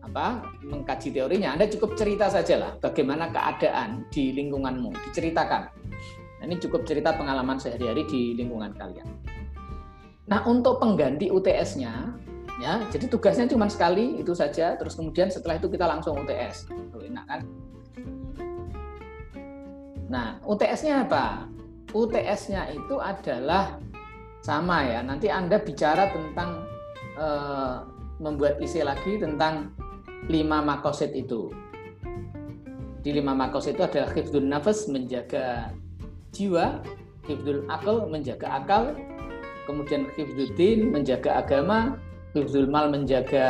apa 0.04 0.44
mengkaji 0.68 1.16
teorinya. 1.16 1.56
Anda 1.56 1.72
cukup 1.72 1.96
cerita 1.96 2.28
saja 2.28 2.60
lah 2.60 2.72
bagaimana 2.80 3.32
keadaan 3.32 4.08
di 4.12 4.36
lingkunganmu, 4.36 4.92
diceritakan. 5.10 5.62
Nah, 6.40 6.44
ini 6.44 6.60
cukup 6.60 6.84
cerita 6.84 7.16
pengalaman 7.16 7.56
sehari-hari 7.56 8.04
di 8.04 8.36
lingkungan 8.36 8.76
kalian. 8.76 9.08
Nah, 10.28 10.44
untuk 10.48 10.80
pengganti 10.80 11.28
UTS-nya, 11.32 12.20
ya, 12.60 12.84
jadi 12.92 13.08
tugasnya 13.08 13.48
cuma 13.48 13.68
sekali 13.68 14.20
itu 14.20 14.32
saja. 14.36 14.76
Terus 14.76 14.96
kemudian 14.96 15.32
setelah 15.32 15.60
itu 15.60 15.68
kita 15.72 15.88
langsung 15.88 16.20
UTS. 16.20 16.68
enak 16.96 17.26
kan? 17.28 17.42
Nah, 20.12 20.40
UTS-nya 20.44 21.08
apa? 21.08 21.48
UTS-nya 21.94 22.74
itu 22.74 22.96
adalah 23.00 23.80
sama 24.44 24.84
ya. 24.84 25.00
Nanti 25.06 25.32
Anda 25.32 25.62
bicara 25.62 26.12
tentang 26.12 26.68
e, 27.16 27.28
membuat 28.20 28.60
isi 28.60 28.84
lagi 28.84 29.22
tentang 29.22 29.72
lima 30.28 30.60
makosid 30.60 31.16
itu. 31.16 31.52
Di 33.04 33.12
lima 33.12 33.36
makosid 33.36 33.76
itu 33.76 33.84
adalah 33.84 34.12
hifdun 34.16 34.48
nafas 34.48 34.88
menjaga 34.88 35.76
jiwa, 36.32 36.80
hifdul 37.28 37.68
akal 37.68 38.08
menjaga 38.08 38.64
akal, 38.64 38.96
kemudian 39.68 40.08
hifduddin 40.16 40.92
menjaga 40.92 41.44
agama, 41.44 42.00
hifdul 42.32 42.68
mal 42.68 42.88
menjaga 42.92 43.46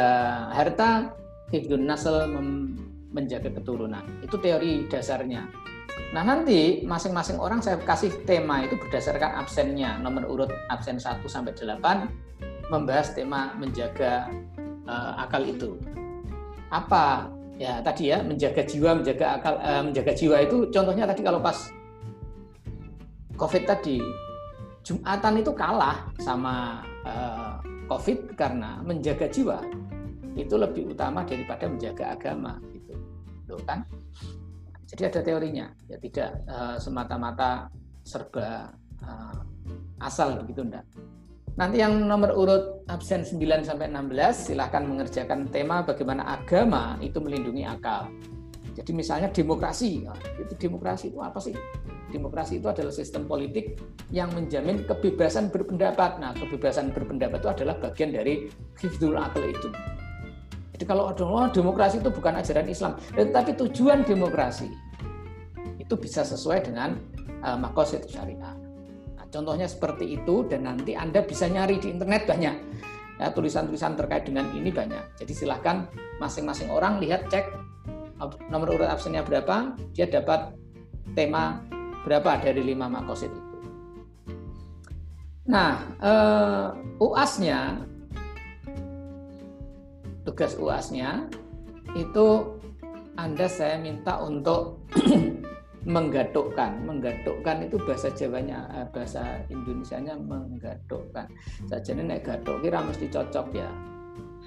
harta, 0.53 1.13
hifdun 1.53 1.85
nasl 1.85 2.29
menjaga 3.13 3.53
keturunan. 3.53 4.01
Itu 4.25 4.41
teori 4.41 4.89
dasarnya. 4.89 5.45
Nah 6.13 6.21
nanti 6.21 6.85
masing-masing 6.85 7.41
orang 7.41 7.57
saya 7.57 7.81
kasih 7.81 8.13
tema 8.29 8.61
itu 8.61 8.77
berdasarkan 8.77 9.41
absennya, 9.41 9.97
nomor 9.97 10.29
urut 10.29 10.51
absen 10.69 11.01
1 11.01 11.25
sampai 11.25 11.57
8 11.57 12.69
membahas 12.69 13.17
tema 13.17 13.57
menjaga 13.57 14.29
uh, 14.85 15.25
akal 15.25 15.41
itu. 15.41 15.73
Apa 16.69 17.33
ya 17.57 17.81
tadi 17.81 18.13
ya 18.13 18.21
menjaga 18.21 18.61
jiwa, 18.61 19.01
menjaga 19.01 19.41
akal, 19.41 19.57
uh, 19.57 19.81
menjaga 19.81 20.13
jiwa 20.13 20.37
itu 20.45 20.69
contohnya 20.69 21.09
tadi 21.09 21.21
kalau 21.25 21.41
pas 21.41 21.57
COVID 23.33 23.63
tadi 23.65 23.97
Jumatan 24.83 25.39
itu 25.39 25.51
kalah 25.55 26.11
sama 26.19 26.83
uh, 27.07 27.55
COVID 27.87 28.35
karena 28.35 28.83
menjaga 28.83 29.31
jiwa 29.31 29.63
itu 30.35 30.59
lebih 30.59 30.91
utama 30.91 31.23
daripada 31.23 31.71
menjaga 31.71 32.19
agama 32.19 32.59
gitu, 32.75 32.91
Loh, 33.47 33.63
kan? 33.63 33.87
Jadi 34.93 35.09
ada 35.09 35.21
teorinya, 35.25 35.65
ya 35.89 35.97
tidak 35.97 36.29
uh, 36.45 36.77
semata-mata 36.77 37.65
serba 38.05 38.69
uh, 39.01 39.41
asal 39.97 40.37
begitu 40.45 40.61
enggak. 40.61 40.85
Nanti 41.57 41.81
yang 41.81 42.05
nomor 42.05 42.37
urut 42.37 42.85
absen 42.85 43.25
9 43.25 43.41
sampai 43.65 43.89
16 43.89 44.53
silahkan 44.53 44.85
mengerjakan 44.85 45.49
tema 45.49 45.81
bagaimana 45.81 46.29
agama 46.37 47.01
itu 47.01 47.17
melindungi 47.17 47.65
akal. 47.65 48.13
Jadi 48.77 48.93
misalnya 48.93 49.33
demokrasi, 49.33 50.05
nah, 50.05 50.17
itu 50.37 50.53
demokrasi 50.61 51.09
itu 51.09 51.21
apa 51.25 51.41
sih? 51.41 51.57
Demokrasi 52.13 52.61
itu 52.61 52.69
adalah 52.69 52.93
sistem 52.93 53.25
politik 53.25 53.81
yang 54.13 54.29
menjamin 54.37 54.85
kebebasan 54.85 55.49
berpendapat. 55.49 56.21
Nah, 56.21 56.37
kebebasan 56.37 56.93
berpendapat 56.93 57.41
itu 57.41 57.49
adalah 57.49 57.81
bagian 57.81 58.13
dari 58.13 58.49
hifdul 58.77 59.17
akal 59.17 59.41
itu. 59.41 59.73
Jadi 60.73 60.83
kalau 60.89 61.13
oh, 61.13 61.47
demokrasi 61.53 62.01
itu 62.01 62.09
bukan 62.09 62.33
ajaran 62.41 62.65
Islam, 62.65 62.97
tetapi 63.13 63.53
tujuan 63.61 64.01
demokrasi 64.01 64.73
itu 65.77 65.93
bisa 65.93 66.25
sesuai 66.25 66.65
dengan 66.65 66.97
uh, 67.45 67.57
makosid 67.59 68.09
syariah. 68.09 68.57
Nah, 69.13 69.25
contohnya 69.29 69.69
seperti 69.69 70.17
itu 70.17 70.49
dan 70.49 70.65
nanti 70.65 70.97
Anda 70.97 71.21
bisa 71.21 71.45
nyari 71.45 71.77
di 71.77 71.93
internet 71.93 72.25
banyak. 72.25 72.55
Ya, 73.21 73.29
tulisan-tulisan 73.29 73.93
terkait 73.93 74.25
dengan 74.25 74.49
ini 74.57 74.73
banyak. 74.73 75.21
Jadi 75.21 75.33
silahkan 75.37 75.85
masing-masing 76.17 76.73
orang 76.73 76.97
lihat 76.97 77.29
cek 77.29 77.45
nomor 78.49 78.73
urut 78.73 78.89
absennya 78.89 79.21
berapa, 79.21 79.77
dia 79.93 80.09
dapat 80.09 80.55
tema 81.13 81.61
berapa 82.07 82.39
dari 82.41 82.63
lima 82.63 82.87
makosid 82.89 83.29
itu. 83.31 83.53
Nah, 85.43 85.91
uh, 85.99 86.71
UAS-nya 87.03 87.83
tugas 90.23 90.55
UASnya 90.55 91.27
itu 91.93 92.57
Anda 93.13 93.45
saya 93.45 93.77
minta 93.77 94.17
untuk 94.23 94.81
menggadukkan. 95.85 96.87
Menggadukkan 96.87 97.67
itu 97.67 97.75
bahasa 97.83 98.09
Jawanya, 98.15 98.65
eh, 98.73 98.87
bahasa 98.89 99.43
Indonesianya 99.51 100.15
menggadukkan. 100.17 101.27
Saja 101.67 101.91
nek 101.93 102.23
gaduk 102.23 102.63
kira 102.63 102.81
mesti 102.81 103.11
cocok 103.11 103.47
ya. 103.53 103.69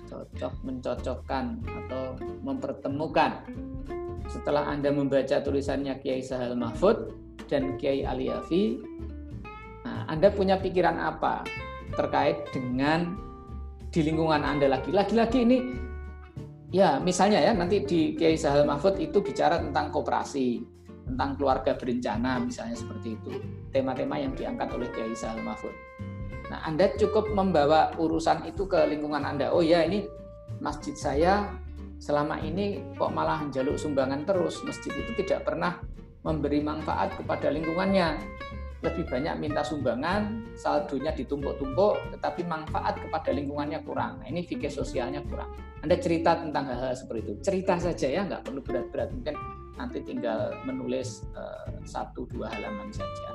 Cocok 0.07 0.53
mencocokkan 0.65 1.45
atau 1.67 2.17
mempertemukan. 2.43 3.45
Setelah 4.27 4.67
Anda 4.67 4.91
membaca 4.91 5.39
tulisannya 5.39 6.03
Kiai 6.03 6.25
Sahal 6.25 6.59
Mahfud 6.59 7.15
dan 7.47 7.79
Kiai 7.79 8.03
Aliafi, 8.03 8.83
nah, 9.87 10.03
Anda 10.11 10.35
punya 10.35 10.59
pikiran 10.59 10.99
apa 10.99 11.47
terkait 11.95 12.51
dengan 12.51 13.26
di 13.97 14.05
lingkungan 14.13 14.45
Anda 14.45 14.69
lagi. 14.69 14.93
Lagi-lagi 14.93 15.39
ini 15.41 15.59
ya 16.69 17.01
misalnya 17.01 17.41
ya 17.41 17.57
nanti 17.57 17.81
di 17.89 18.13
Kiai 18.13 18.37
Sahal 18.37 18.69
Mahfud 18.69 19.01
itu 19.01 19.25
bicara 19.25 19.57
tentang 19.57 19.89
kooperasi, 19.89 20.61
tentang 21.09 21.41
keluarga 21.41 21.73
berencana 21.73 22.37
misalnya 22.37 22.77
seperti 22.77 23.17
itu. 23.17 23.41
Tema-tema 23.73 24.21
yang 24.21 24.37
diangkat 24.37 24.69
oleh 24.77 24.93
Kiai 24.93 25.17
Sahal 25.17 25.41
Mahfud. 25.41 25.73
Nah, 26.53 26.61
Anda 26.69 26.93
cukup 27.01 27.33
membawa 27.33 27.97
urusan 27.97 28.45
itu 28.45 28.69
ke 28.69 28.85
lingkungan 28.85 29.25
Anda. 29.25 29.49
Oh 29.49 29.65
ya, 29.65 29.81
ini 29.89 30.05
masjid 30.61 30.93
saya 30.93 31.49
selama 31.97 32.37
ini 32.45 32.85
kok 33.01 33.11
malah 33.17 33.49
jaluk 33.49 33.81
sumbangan 33.81 34.29
terus. 34.29 34.61
Masjid 34.61 34.93
itu 34.93 35.25
tidak 35.25 35.49
pernah 35.49 35.81
memberi 36.21 36.61
manfaat 36.61 37.17
kepada 37.17 37.49
lingkungannya 37.49 38.21
lebih 38.85 39.09
banyak 39.09 39.41
minta 39.41 39.65
sumbangan, 39.65 40.45
saldonya 40.53 41.17
ditumpuk-tumpuk, 41.17 41.97
tetapi 42.13 42.45
manfaat 42.45 43.01
kepada 43.01 43.33
lingkungannya 43.33 43.81
kurang. 43.89 44.21
Nah, 44.21 44.29
ini 44.29 44.45
fikih 44.45 44.69
sosialnya 44.69 45.25
kurang. 45.25 45.49
Anda 45.81 45.97
cerita 45.97 46.37
tentang 46.37 46.69
hal-hal 46.69 46.93
seperti 46.93 47.21
itu. 47.25 47.33
Cerita 47.41 47.81
saja 47.81 48.07
ya, 48.07 48.23
nggak 48.29 48.45
perlu 48.45 48.61
berat-berat. 48.61 49.09
Mungkin 49.17 49.35
nanti 49.81 50.05
tinggal 50.05 50.53
menulis 50.69 51.25
uh, 51.33 51.73
satu 51.89 52.29
dua 52.29 52.53
halaman 52.53 52.93
saja. 52.93 53.29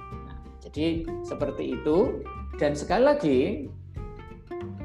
Nah, 0.00 0.38
jadi 0.64 1.04
seperti 1.20 1.76
itu. 1.76 2.24
Dan 2.56 2.72
sekali 2.72 3.04
lagi, 3.04 3.40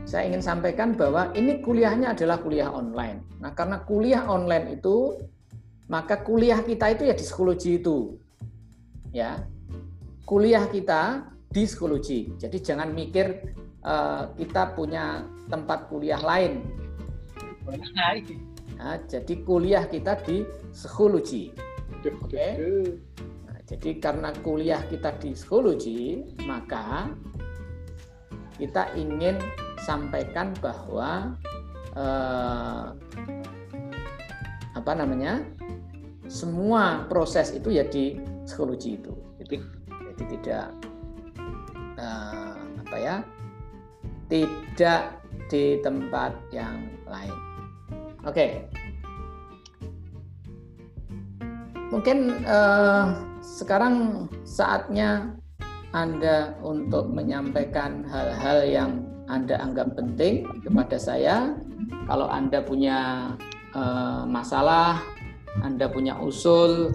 saya 0.04 0.28
ingin 0.28 0.44
sampaikan 0.44 0.98
bahwa 0.98 1.32
ini 1.40 1.64
kuliahnya 1.64 2.18
adalah 2.18 2.42
kuliah 2.44 2.68
online. 2.68 3.24
Nah, 3.40 3.56
karena 3.56 3.80
kuliah 3.88 4.28
online 4.28 4.76
itu, 4.76 5.16
maka 5.88 6.20
kuliah 6.20 6.60
kita 6.66 6.92
itu 6.92 7.08
ya 7.08 7.16
di 7.16 7.24
psikologi 7.24 7.80
itu. 7.80 8.20
Ya, 9.10 9.42
kuliah 10.30 10.70
kita 10.70 11.26
di 11.50 11.66
psikologi. 11.66 12.38
Jadi 12.38 12.62
jangan 12.62 12.94
mikir 12.94 13.58
uh, 13.82 14.30
kita 14.38 14.78
punya 14.78 15.26
tempat 15.50 15.90
kuliah 15.90 16.22
lain. 16.22 16.62
Nah, 18.78 19.02
jadi 19.10 19.34
kuliah 19.42 19.90
kita 19.90 20.22
di 20.22 20.46
psikologi. 20.70 21.50
Oke. 22.06 22.14
Okay? 22.30 22.54
Nah, 23.50 23.58
jadi 23.66 23.90
karena 23.98 24.30
kuliah 24.46 24.86
kita 24.86 25.18
di 25.18 25.34
psikologi, 25.34 26.22
maka 26.46 27.10
kita 28.62 28.94
ingin 28.94 29.42
sampaikan 29.82 30.54
bahwa 30.62 31.34
uh, 31.98 32.94
apa 34.78 34.92
namanya 34.94 35.42
semua 36.30 37.10
proses 37.10 37.50
itu 37.50 37.74
ya 37.74 37.82
di 37.90 38.22
psikologi 38.46 39.02
itu. 39.02 39.18
Jadi 40.20 40.36
tidak 40.44 40.68
uh, 41.96 42.60
apa 42.84 42.98
ya 43.00 43.16
tidak 44.30 45.20
di 45.50 45.80
tempat 45.82 46.36
yang 46.54 46.92
lain 47.10 47.36
oke 48.24 48.36
okay. 48.36 48.50
mungkin 51.90 52.44
uh, 52.46 53.18
sekarang 53.42 54.28
saatnya 54.46 55.34
anda 55.96 56.54
untuk 56.62 57.10
menyampaikan 57.10 58.06
hal-hal 58.06 58.60
yang 58.68 58.92
anda 59.30 59.58
anggap 59.58 59.98
penting 59.98 60.46
kepada 60.62 60.98
saya 61.02 61.58
kalau 62.06 62.30
anda 62.30 62.62
punya 62.62 63.32
uh, 63.74 64.26
masalah 64.26 65.02
anda 65.66 65.90
punya 65.90 66.14
usul 66.22 66.94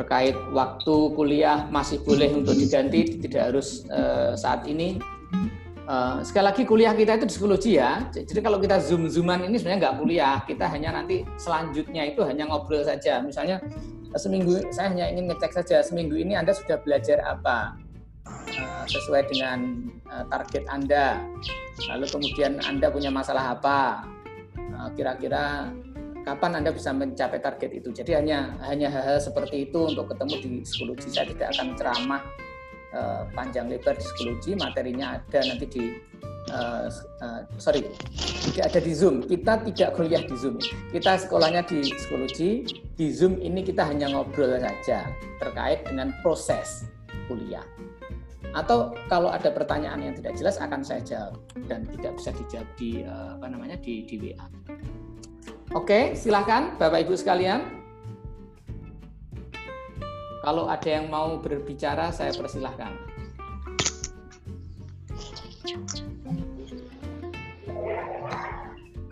terkait 0.00 0.32
waktu 0.56 0.96
kuliah 1.12 1.68
masih 1.68 2.00
boleh 2.00 2.32
untuk 2.32 2.56
diganti, 2.56 3.20
tidak 3.20 3.52
harus 3.52 3.84
uh, 3.92 4.32
saat 4.32 4.64
ini. 4.64 4.96
Uh, 5.84 6.22
sekali 6.24 6.44
lagi 6.48 6.62
kuliah 6.64 6.96
kita 6.96 7.20
itu 7.20 7.28
psikologi 7.28 7.76
ya. 7.76 8.00
Jadi 8.14 8.40
kalau 8.40 8.56
kita 8.56 8.80
zoom 8.80 9.10
zooman 9.12 9.44
ini 9.44 9.60
sebenarnya 9.60 9.90
nggak 9.90 9.96
kuliah, 10.00 10.36
kita 10.48 10.64
hanya 10.72 10.96
nanti 10.96 11.26
selanjutnya 11.36 12.08
itu 12.08 12.24
hanya 12.24 12.48
ngobrol 12.48 12.80
saja. 12.80 13.20
Misalnya 13.20 13.60
seminggu 14.16 14.64
saya 14.72 14.88
hanya 14.88 15.12
ingin 15.12 15.28
ngecek 15.28 15.52
saja 15.52 15.84
seminggu 15.84 16.16
ini 16.16 16.38
Anda 16.38 16.56
sudah 16.56 16.80
belajar 16.80 17.20
apa 17.26 17.76
sesuai 18.86 19.34
dengan 19.34 19.90
target 20.30 20.62
Anda. 20.70 21.18
Lalu 21.90 22.06
kemudian 22.06 22.62
Anda 22.62 22.90
punya 22.90 23.10
masalah 23.10 23.58
apa? 23.58 24.06
Kira-kira 24.94 25.74
kapan 26.30 26.62
Anda 26.62 26.70
bisa 26.70 26.94
mencapai 26.94 27.42
target 27.42 27.70
itu. 27.74 27.90
Jadi 27.90 28.14
hanya 28.14 28.54
hanya 28.70 28.86
hal-hal 28.86 29.18
seperti 29.18 29.66
itu 29.66 29.90
untuk 29.90 30.14
ketemu 30.14 30.34
di 30.38 30.50
psikologi. 30.62 31.08
Saya 31.10 31.26
tidak 31.26 31.58
akan 31.58 31.66
ceramah 31.74 32.22
uh, 32.94 33.22
panjang 33.34 33.66
lebar 33.66 33.98
di 33.98 34.04
psikologi, 34.06 34.54
materinya 34.54 35.18
ada 35.18 35.40
nanti 35.42 35.66
di 35.66 35.84
uh, 36.54 36.86
uh, 37.22 37.40
sorry, 37.58 37.82
tidak 38.54 38.70
ada 38.70 38.80
di 38.80 38.92
Zoom. 38.94 39.26
Kita 39.26 39.58
tidak 39.66 39.98
kuliah 39.98 40.22
di 40.22 40.36
Zoom. 40.38 40.62
Kita 40.94 41.18
sekolahnya 41.18 41.66
di 41.66 41.82
psikologi. 41.82 42.62
Di 42.94 43.10
Zoom 43.10 43.42
ini 43.42 43.66
kita 43.66 43.82
hanya 43.82 44.12
ngobrol 44.12 44.60
saja 44.60 45.10
terkait 45.42 45.82
dengan 45.88 46.14
proses 46.22 46.86
kuliah. 47.26 47.66
Atau 48.50 48.98
kalau 49.06 49.30
ada 49.30 49.46
pertanyaan 49.50 50.02
yang 50.02 50.14
tidak 50.18 50.34
jelas 50.34 50.58
akan 50.58 50.82
saya 50.82 51.02
jawab 51.06 51.38
dan 51.70 51.86
tidak 51.86 52.18
bisa 52.18 52.30
dijawab 52.34 52.68
di 52.74 53.06
uh, 53.06 53.38
apa 53.38 53.46
namanya 53.46 53.78
di, 53.78 54.02
di 54.06 54.18
WA. 54.18 54.46
Oke, 55.70 56.18
silahkan 56.18 56.74
Bapak 56.82 57.06
Ibu 57.06 57.14
sekalian. 57.14 57.62
Kalau 60.42 60.66
ada 60.66 60.88
yang 60.90 61.06
mau 61.06 61.38
berbicara, 61.38 62.10
saya 62.10 62.34
persilahkan. 62.34 62.90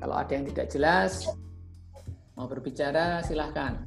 Kalau 0.03 0.14
ada 0.18 0.33
yang 0.35 0.51
tidak 0.51 0.66
jelas, 0.66 1.31
mau 2.35 2.51
berbicara, 2.51 3.23
silahkan. 3.23 3.79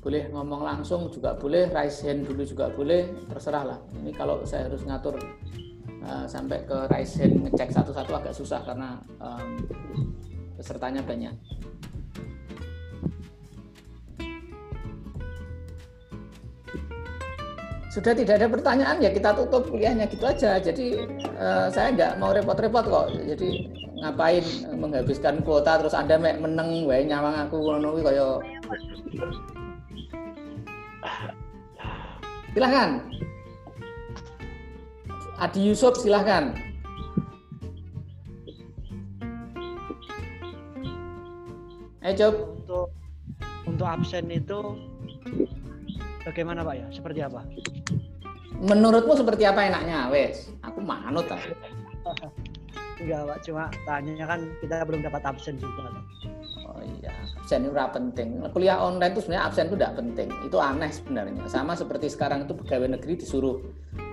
Boleh 0.00 0.32
ngomong 0.32 0.64
langsung 0.64 1.12
juga 1.12 1.36
boleh, 1.36 1.68
raise 1.68 2.00
hand 2.00 2.24
dulu 2.24 2.48
juga 2.48 2.72
boleh, 2.72 3.12
terserah 3.28 3.76
lah. 3.76 3.78
Ini 3.92 4.16
kalau 4.16 4.40
saya 4.48 4.72
harus 4.72 4.80
ngatur 4.88 5.20
uh, 6.06 6.26
sampai 6.26 6.62
ke 6.66 6.78
hand 6.90 7.34
ngecek 7.46 7.70
satu-satu 7.70 8.12
agak 8.14 8.34
susah 8.34 8.60
karena 8.66 8.98
um, 9.22 9.58
pesertanya 10.58 11.02
banyak. 11.02 11.34
Sudah 17.92 18.16
tidak 18.16 18.40
ada 18.40 18.48
pertanyaan 18.48 19.04
ya 19.04 19.12
kita 19.12 19.36
tutup 19.36 19.68
kuliahnya 19.68 20.08
gitu 20.08 20.24
aja. 20.24 20.56
Jadi 20.56 20.96
uh, 21.36 21.68
saya 21.68 21.92
nggak 21.92 22.16
mau 22.16 22.32
repot-repot 22.32 22.84
kok. 22.88 23.06
Jadi 23.20 23.68
ngapain 24.00 24.42
menghabiskan 24.72 25.44
kuota 25.44 25.76
terus 25.78 25.92
anda 25.92 26.16
mek 26.16 26.40
meneng 26.40 26.88
wae 26.88 27.04
nyawang 27.04 27.36
aku 27.46 27.60
ngono 27.60 28.00
kaya 28.00 28.40
Silahkan. 32.52 33.00
Adi 35.40 35.60
Yusuf 35.68 35.96
silahkan. 36.00 36.52
Eh 42.02 42.12
Job. 42.18 42.34
Untuk 42.62 42.92
untuk 43.64 43.86
absen 43.86 44.26
itu 44.28 44.76
bagaimana 46.26 46.66
Pak 46.66 46.74
ya? 46.76 46.86
Seperti 46.90 47.20
apa? 47.22 47.46
Menurutmu 48.62 49.18
seperti 49.18 49.42
apa 49.48 49.66
enaknya, 49.66 50.06
wes? 50.12 50.50
Aku 50.62 50.78
manut 50.82 51.26
ah. 51.30 51.40
Enggak, 53.02 53.26
Pak. 53.26 53.38
Cuma 53.42 53.66
tanya 53.82 54.24
kan 54.30 54.40
kita 54.62 54.86
belum 54.86 55.02
dapat 55.02 55.22
absen 55.26 55.58
juga. 55.58 55.90
Oh 56.72 56.80
iya, 56.80 57.12
absen 57.36 57.68
itu 57.68 57.72
penting. 57.76 58.28
Kuliah 58.52 58.80
online 58.80 59.12
itu 59.12 59.20
sebenarnya 59.20 59.44
absen 59.44 59.64
itu 59.68 59.76
tidak 59.76 59.94
penting. 60.00 60.28
Itu 60.48 60.56
aneh 60.56 60.88
sebenarnya. 60.88 61.44
Sama 61.52 61.76
seperti 61.76 62.08
sekarang 62.08 62.48
itu 62.48 62.56
pegawai 62.56 62.96
negeri 62.96 63.20
disuruh 63.20 63.60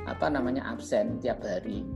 apa 0.04 0.28
namanya 0.28 0.68
absen 0.68 1.24
tiap 1.24 1.40
hari. 1.44 1.88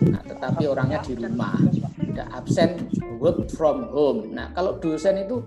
Nah, 0.00 0.20
tetapi 0.24 0.64
orangnya 0.64 1.04
di 1.04 1.12
rumah, 1.12 1.56
tidak 2.00 2.28
absen 2.32 2.88
work 3.20 3.48
from 3.52 3.88
home. 3.92 4.32
Nah, 4.32 4.48
kalau 4.56 4.80
dosen 4.80 5.20
itu 5.20 5.44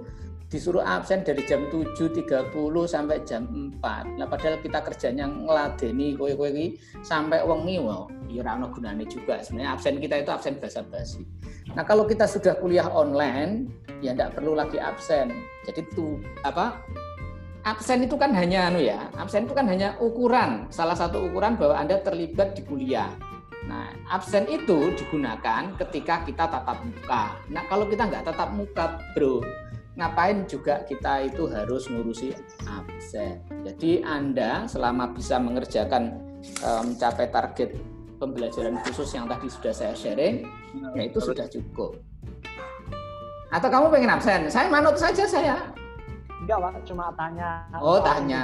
disuruh 0.53 0.85
absen 0.85 1.25
dari 1.25 1.41
jam 1.49 1.65
7.30 1.73 2.53
sampai 2.85 3.17
jam 3.25 3.49
4. 3.81 4.21
Nah, 4.21 4.29
padahal 4.29 4.61
kita 4.61 4.85
kerjanya 4.85 5.25
ngeladeni 5.25 6.13
kowe-kowe 6.13 6.65
sampai 7.01 7.41
wengi 7.41 7.81
wow, 7.81 8.05
ya 8.29 8.45
ora 8.45 8.61
gunane 8.69 9.09
juga. 9.09 9.41
Sebenarnya 9.41 9.73
absen 9.73 9.97
kita 9.97 10.21
itu 10.21 10.29
absen 10.29 10.61
basa-basi. 10.61 11.25
Nah, 11.73 11.83
kalau 11.86 12.05
kita 12.05 12.29
sudah 12.29 12.53
kuliah 12.62 12.86
online, 12.86 13.65
ya 13.97 14.13
tidak 14.13 14.38
perlu 14.38 14.53
lagi 14.53 14.77
absen. 14.77 15.33
Jadi 15.65 15.81
itu 15.89 16.21
apa? 16.45 16.77
Absen 17.63 18.05
itu 18.05 18.13
kan 18.19 18.36
hanya 18.36 18.69
anu 18.69 18.83
ya, 18.83 19.07
absen 19.15 19.47
itu 19.47 19.55
kan 19.55 19.65
hanya 19.71 19.95
ukuran, 20.03 20.67
salah 20.67 20.93
satu 20.93 21.31
ukuran 21.31 21.55
bahwa 21.55 21.79
Anda 21.79 22.03
terlibat 22.03 22.59
di 22.59 22.62
kuliah. 22.67 23.07
Nah, 23.63 23.95
absen 24.12 24.43
itu 24.51 24.91
digunakan 24.99 25.71
ketika 25.79 26.27
kita 26.27 26.51
tatap 26.51 26.83
muka. 26.83 27.39
Nah, 27.47 27.63
kalau 27.71 27.88
kita 27.88 28.12
nggak 28.12 28.27
tatap 28.27 28.51
muka, 28.51 28.99
bro, 29.15 29.39
ngapain 29.95 30.43
juga 30.51 30.83
kita 30.83 31.23
itu 31.31 31.47
harus 31.47 31.88
ngurusi 31.88 32.36
absen. 32.67 33.39
Jadi 33.63 34.03
Anda 34.03 34.67
selama 34.67 35.15
bisa 35.15 35.39
mengerjakan 35.39 36.19
eh, 36.43 36.83
mencapai 36.83 37.31
target 37.31 37.71
pembelajaran 38.23 38.79
khusus 38.88 39.12
yang 39.12 39.27
tadi 39.27 39.51
sudah 39.51 39.73
saya 39.75 39.91
sharing, 39.91 40.47
ya 40.95 41.03
itu 41.03 41.19
sudah 41.19 41.43
cukup. 41.51 41.99
Atau 43.51 43.67
kamu 43.67 43.91
pengen 43.91 44.15
absen? 44.15 44.47
Saya 44.47 44.71
manut 44.71 44.95
saja 44.95 45.27
saya. 45.27 45.59
Enggak 46.43 46.59
Pak, 46.59 46.73
cuma 46.88 47.07
tanya. 47.15 47.63
Oh 47.79 47.99
tanya, 47.99 48.43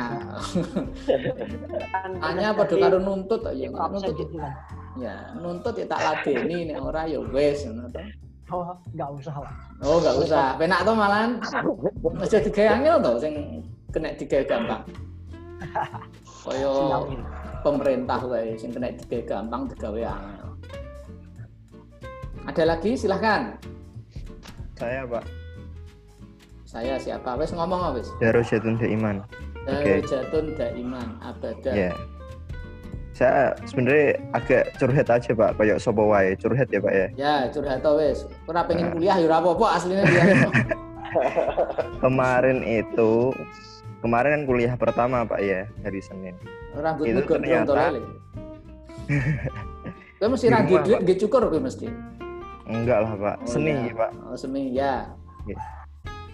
Kan 1.91 2.11
tanya 2.23 2.55
jadi 2.55 2.75
karo 2.79 2.97
nuntut 2.99 3.41
absen 3.43 4.11
Nuntut, 4.11 4.15
gitu 4.15 4.35
kan. 4.39 4.53
ya 4.99 5.15
nuntut 5.35 5.75
ya 5.75 5.85
tak 5.87 5.99
ladeni 6.03 6.71
nek 6.71 6.79
ora 6.79 7.03
ya 7.07 7.19
ngono 7.71 7.87
to. 7.91 7.99
Oh, 8.49 8.65
enggak 8.95 9.09
usah 9.19 9.33
Pak. 9.35 9.53
Oh 9.83 9.97
nggak 9.99 10.15
usah, 10.27 10.45
penak 10.55 10.79
to 10.87 10.91
malahan. 10.95 11.31
Aja 12.23 12.37
digawe 12.39 12.69
angel 12.79 12.97
to 13.03 13.11
sing 13.19 13.33
kena 13.91 14.15
digawe 14.15 14.43
gampang. 14.47 14.83
Kaya. 16.47 16.71
Pemerintah 17.61 18.19
wae 18.23 18.55
sing 18.55 18.71
kena 18.71 18.93
digawe 18.95 19.23
gampang 19.27 19.67
digawe 19.71 20.01
angel. 20.05 20.49
Ada 22.47 22.63
lagi 22.65 22.97
silahkan. 22.97 23.55
Saya 24.79 25.03
Pak 25.03 25.25
Saya 26.63 26.95
siapa? 27.01 27.33
Wes 27.35 27.51
ngomong 27.51 27.97
wes. 27.97 28.13
Daro 28.21 28.45
Jatun 28.45 28.77
Iman. 28.79 29.25
Dari 29.65 30.05
Jatun 30.05 30.53
Daiman 30.53 31.17
Abada. 31.19 31.73
Ya. 31.73 31.91
Saya 33.11 33.51
sebenarnya 33.67 34.15
agak 34.31 34.77
curhat 34.79 35.11
aja 35.11 35.35
Pak, 35.35 35.59
kayak 35.59 35.81
sopo 35.83 36.07
wae 36.07 36.37
curhat 36.39 36.71
ya 36.71 36.79
Pak 36.79 36.93
ya. 36.93 37.07
Ya, 37.19 37.35
curhat 37.51 37.83
to 37.83 37.97
wes. 37.99 38.23
Ora 38.47 38.63
pengen 38.63 38.89
Nah. 38.89 38.93
kuliah 38.95 39.17
ya 39.19 39.25
ora 39.27 39.37
apa-apa 39.43 39.65
aslinya 39.75 40.03
dia. 40.07 40.23
Kemarin 42.05 42.63
itu 42.63 43.33
kemarin 43.99 44.31
kan 44.33 44.43
kuliah 44.45 44.73
pertama 44.73 45.23
Pak 45.23 45.39
ya 45.39 45.67
hari 45.81 45.99
Senin. 45.99 46.35
Rambutmu 46.71 47.09
Itu 47.09 47.21
ternyata-. 47.25 47.91
Kowe 50.15 50.27
mesti 50.31 50.45
Di 50.45 50.51
ra 50.51 50.59
rumah, 50.59 50.67
duit 50.67 50.81
Pak. 50.89 51.01
nggih 51.01 51.17
cukur 51.19 51.41
kowe 51.47 51.59
mesti. 51.59 51.87
Enggak 52.65 52.99
lah 53.01 53.13
Pak, 53.15 53.35
Oh, 53.39 53.49
seni 53.49 53.71
ya. 53.73 53.91
Pak. 53.91 54.11
Oh, 54.21 54.37
seni 54.37 54.61
ya. 54.71 54.93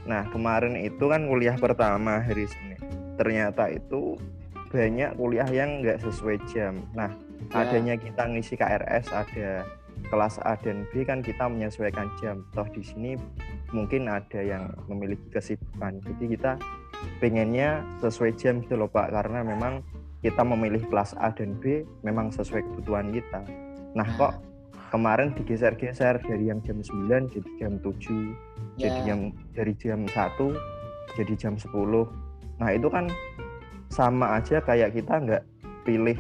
Nah 0.06 0.22
kemarin 0.30 0.76
itu 0.76 1.02
kan 1.02 1.26
kuliah 1.26 1.56
pertama 1.56 2.20
hari 2.20 2.46
Senin. 2.46 2.78
Ternyata 3.16 3.72
itu 3.72 4.20
banyak 4.68 5.16
kuliah 5.16 5.48
yang 5.48 5.80
nggak 5.80 6.02
sesuai 6.02 6.38
jam. 6.46 6.84
Nah 6.92 7.10
Ya. 7.46 7.62
adanya 7.62 7.94
kita 7.94 8.26
ngisi 8.26 8.56
KRS 8.56 9.12
ada 9.12 9.64
kelas 10.08 10.40
A 10.42 10.58
dan 10.58 10.84
B 10.90 11.04
kan 11.04 11.20
kita 11.20 11.46
menyesuaikan 11.46 12.10
jam. 12.18 12.44
Toh 12.52 12.66
di 12.68 12.82
sini 12.82 13.16
mungkin 13.70 14.06
ada 14.06 14.40
yang 14.40 14.68
memiliki 14.88 15.30
kesibukan. 15.30 16.00
Jadi 16.02 16.26
kita 16.32 16.58
pengennya 17.20 17.84
sesuai 18.02 18.36
jam 18.38 18.62
gitu 18.62 18.76
loh 18.78 18.90
Pak 18.90 19.12
karena 19.12 19.42
memang 19.42 19.82
kita 20.22 20.42
memilih 20.42 20.82
kelas 20.90 21.14
A 21.22 21.30
dan 21.30 21.54
B 21.62 21.86
memang 22.02 22.34
sesuai 22.34 22.66
kebutuhan 22.66 23.14
kita. 23.14 23.46
Nah 23.94 24.08
kok 24.18 24.34
kemarin 24.90 25.34
digeser-geser 25.36 26.24
dari 26.24 26.48
yang 26.48 26.64
jam 26.64 26.80
9 26.80 27.28
jadi 27.28 27.50
jam 27.60 27.74
7 27.84 28.32
jadi 28.80 29.00
Ya. 29.04 29.12
yang 29.12 29.22
dari 29.52 29.74
jam 29.76 30.08
1 30.08 30.56
jadi 31.20 31.34
jam 31.36 31.54
10 31.60 32.08
nah 32.56 32.72
itu 32.72 32.88
kan 32.88 33.12
sama 33.92 34.40
aja 34.40 34.64
kayak 34.64 34.96
kita 34.96 35.20
nggak 35.20 35.44
pilih 35.84 36.16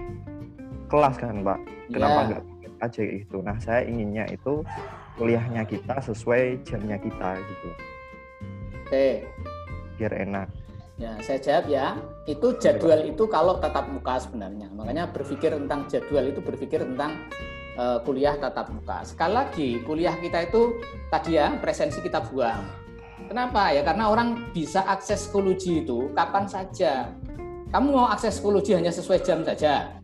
kelas 0.92 1.16
kan 1.16 1.40
pak 1.40 1.60
kenapa 1.88 2.20
Ya. 2.20 2.28
nggak 2.28 2.44
aja 2.84 3.04
itu 3.08 3.38
nah 3.40 3.56
saya 3.64 3.88
inginnya 3.88 4.28
itu 4.28 4.60
kuliahnya 5.16 5.64
kita 5.64 5.96
sesuai 6.04 6.60
jamnya 6.68 7.00
kita 7.00 7.40
gitu 7.40 7.70
Oke. 8.84 9.24
biar 9.96 10.12
enak 10.20 10.52
Ya, 10.96 11.12
saya 11.20 11.40
jawab 11.44 11.66
ya. 11.68 12.00
Itu 12.24 12.56
jadwal 12.56 13.04
itu 13.04 13.28
kalau 13.28 13.60
tatap 13.60 13.92
muka 13.92 14.16
sebenarnya. 14.16 14.72
Makanya 14.72 15.12
berpikir 15.12 15.52
tentang 15.52 15.92
jadwal 15.92 16.32
itu 16.32 16.40
berpikir 16.40 16.88
tentang 16.88 17.28
eh, 17.76 18.00
kuliah 18.08 18.40
tatap 18.40 18.72
muka. 18.72 19.04
Sekali 19.04 19.34
lagi, 19.36 19.70
kuliah 19.84 20.16
kita 20.16 20.48
itu 20.48 20.80
tadi 21.12 21.36
ya 21.36 21.52
presensi 21.60 22.00
kita 22.00 22.24
buang. 22.32 22.64
Kenapa? 23.28 23.76
Ya 23.76 23.84
karena 23.84 24.08
orang 24.08 24.56
bisa 24.56 24.88
akses 24.88 25.28
psikologi 25.28 25.84
itu 25.84 26.16
kapan 26.16 26.48
saja. 26.48 27.12
Kamu 27.76 27.92
mau 27.92 28.08
akses 28.08 28.40
psikologi 28.40 28.72
hanya 28.72 28.94
sesuai 28.94 29.20
jam 29.20 29.44
saja? 29.44 30.00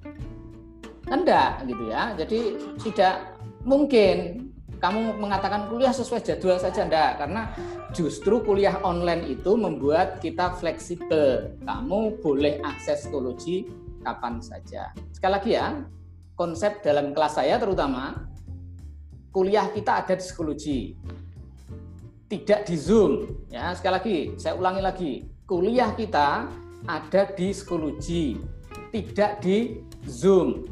Kan 1.07 1.23
enggak 1.23 1.63
gitu 1.71 1.87
ya. 1.87 2.11
Jadi 2.19 2.39
tidak 2.83 3.39
mungkin 3.63 4.50
kamu 4.81 5.21
mengatakan 5.21 5.69
kuliah 5.69 5.93
sesuai 5.93 6.25
jadwal 6.25 6.57
saja 6.57 6.89
enggak 6.89 7.21
karena 7.21 7.53
justru 7.93 8.41
kuliah 8.41 8.81
online 8.81 9.29
itu 9.29 9.53
membuat 9.53 10.17
kita 10.17 10.57
fleksibel. 10.57 11.53
Kamu 11.61 12.17
boleh 12.25 12.57
akses 12.65 13.05
psikologi 13.05 13.69
kapan 14.01 14.41
saja. 14.41 14.89
Sekali 15.13 15.33
lagi 15.37 15.51
ya, 15.53 15.85
konsep 16.33 16.81
dalam 16.81 17.13
kelas 17.13 17.37
saya 17.37 17.61
terutama 17.61 18.25
kuliah 19.29 19.69
kita 19.69 20.01
ada 20.01 20.17
di 20.17 20.23
psikologi. 20.25 20.79
Tidak 22.25 22.65
di 22.65 22.75
Zoom. 22.79 23.27
Ya, 23.53 23.77
sekali 23.77 23.93
lagi 23.93 24.17
saya 24.41 24.57
ulangi 24.57 24.81
lagi. 24.81 25.13
Kuliah 25.45 25.93
kita 25.93 26.49
ada 26.89 27.21
di 27.37 27.53
psikologi, 27.53 28.39
tidak 28.89 29.45
di 29.45 29.77
Zoom. 30.09 30.70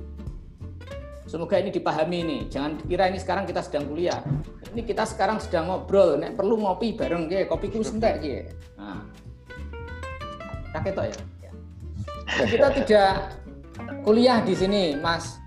Semoga 1.29 1.61
ini 1.61 1.69
dipahami 1.69 2.25
nih. 2.25 2.41
Jangan 2.49 2.81
dikira 2.81 3.05
ini 3.05 3.21
sekarang 3.21 3.45
kita 3.45 3.61
sedang 3.61 3.85
kuliah. 3.85 4.17
Ini 4.73 4.81
kita 4.81 5.05
sekarang 5.05 5.37
sedang 5.37 5.69
ngobrol. 5.69 6.17
Nek 6.17 6.33
perlu 6.33 6.57
ngopi 6.57 6.97
bareng 6.97 7.29
ya, 7.29 7.45
kopi 7.45 7.69
ku 7.69 7.85
sentek 7.85 8.17
ya. 8.17 8.49
Nah. 8.81 9.05
Ketok 10.81 11.05
ya. 11.05 11.17
Ya. 11.45 11.51
Kita 12.49 12.67
tidak 12.81 13.13
kuliah 14.01 14.41
di 14.41 14.57
sini, 14.57 14.97
Mas. 14.97 15.37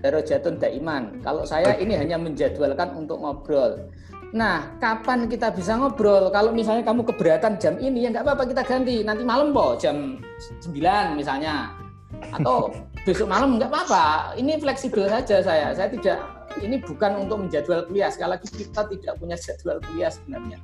Daro 0.00 0.24
Jatun 0.24 0.56
Daiman. 0.56 1.20
Kalau 1.20 1.44
saya 1.44 1.76
ini 1.76 1.92
hanya 1.92 2.16
menjadwalkan 2.16 2.96
untuk 2.96 3.20
ngobrol. 3.20 3.92
Nah, 4.32 4.72
kapan 4.80 5.28
kita 5.28 5.52
bisa 5.52 5.76
ngobrol? 5.76 6.32
Kalau 6.32 6.48
misalnya 6.48 6.84
kamu 6.88 7.04
keberatan 7.12 7.60
jam 7.60 7.76
ini, 7.76 8.08
ya 8.08 8.12
nggak 8.12 8.24
apa-apa 8.24 8.44
kita 8.48 8.64
ganti. 8.64 9.04
Nanti 9.04 9.20
malam 9.20 9.52
po, 9.52 9.76
jam 9.76 10.16
9 10.64 11.12
misalnya. 11.12 11.87
Atau 12.32 12.72
besok 13.04 13.28
malam 13.28 13.56
nggak 13.56 13.68
apa-apa. 13.68 14.36
Ini 14.40 14.60
fleksibel 14.60 15.08
saja 15.08 15.44
saya. 15.44 15.72
Saya 15.76 15.88
tidak, 15.92 16.18
ini 16.60 16.80
bukan 16.80 17.24
untuk 17.26 17.44
menjadwal 17.44 17.84
kuliah. 17.88 18.08
Sekali 18.08 18.36
lagi 18.36 18.48
kita 18.48 18.88
tidak 18.88 19.12
punya 19.20 19.36
jadwal 19.36 19.76
kuliah 19.84 20.08
sebenarnya. 20.12 20.58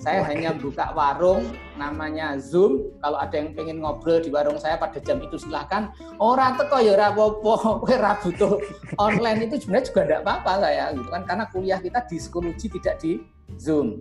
Saya 0.00 0.24
hanya 0.24 0.56
buka 0.56 0.96
warung 0.96 1.44
namanya 1.76 2.40
Zoom. 2.40 2.88
Kalau 3.04 3.20
ada 3.20 3.36
yang 3.36 3.52
pengen 3.52 3.84
ngobrol 3.84 4.20
di 4.22 4.32
warung 4.32 4.56
saya 4.56 4.80
pada 4.80 4.96
jam 5.00 5.20
itu 5.20 5.36
silahkan. 5.36 5.92
Orang 6.16 6.56
teko 6.56 6.80
ya 6.80 6.96
ora 6.96 7.12
apa-apa, 7.12 7.52
kowe 7.84 7.96
ra 7.96 8.16
butuh 8.20 8.60
online 8.96 9.50
itu 9.50 9.60
sebenarnya 9.60 9.86
juga 9.92 10.00
enggak 10.08 10.22
apa-apa 10.24 10.52
saya 10.64 10.84
gitu 10.96 11.08
kan 11.12 11.22
karena 11.28 11.44
kuliah 11.52 11.80
kita 11.82 12.00
di 12.08 12.16
psikologi 12.16 12.66
tidak 12.80 12.96
di 13.02 13.12
Zoom. 13.60 14.00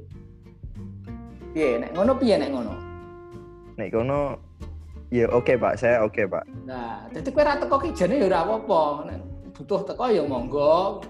Piye 1.51 1.81
nek 1.83 1.91
ngono 1.97 2.15
piye 2.15 2.37
nek 2.37 2.51
ngono? 2.53 2.89
nek 3.79 3.95
kono 3.95 4.19
ya 5.09 5.25
oke 5.29 5.53
pak 5.57 5.73
saya 5.77 6.05
oke 6.05 6.25
pak 6.29 6.45
Nah, 6.69 7.09
jadi 7.09 7.29
kowe 7.33 7.41
ra 7.41 7.57
teko 7.57 7.81
ki 7.81 7.97
jane 7.97 8.21
ya 8.21 8.29
ora 8.29 8.45
apa-apa. 8.45 9.09
Butuh 9.57 9.81
teko 9.89 10.05
ya 10.13 10.21
monggo. 10.21 11.01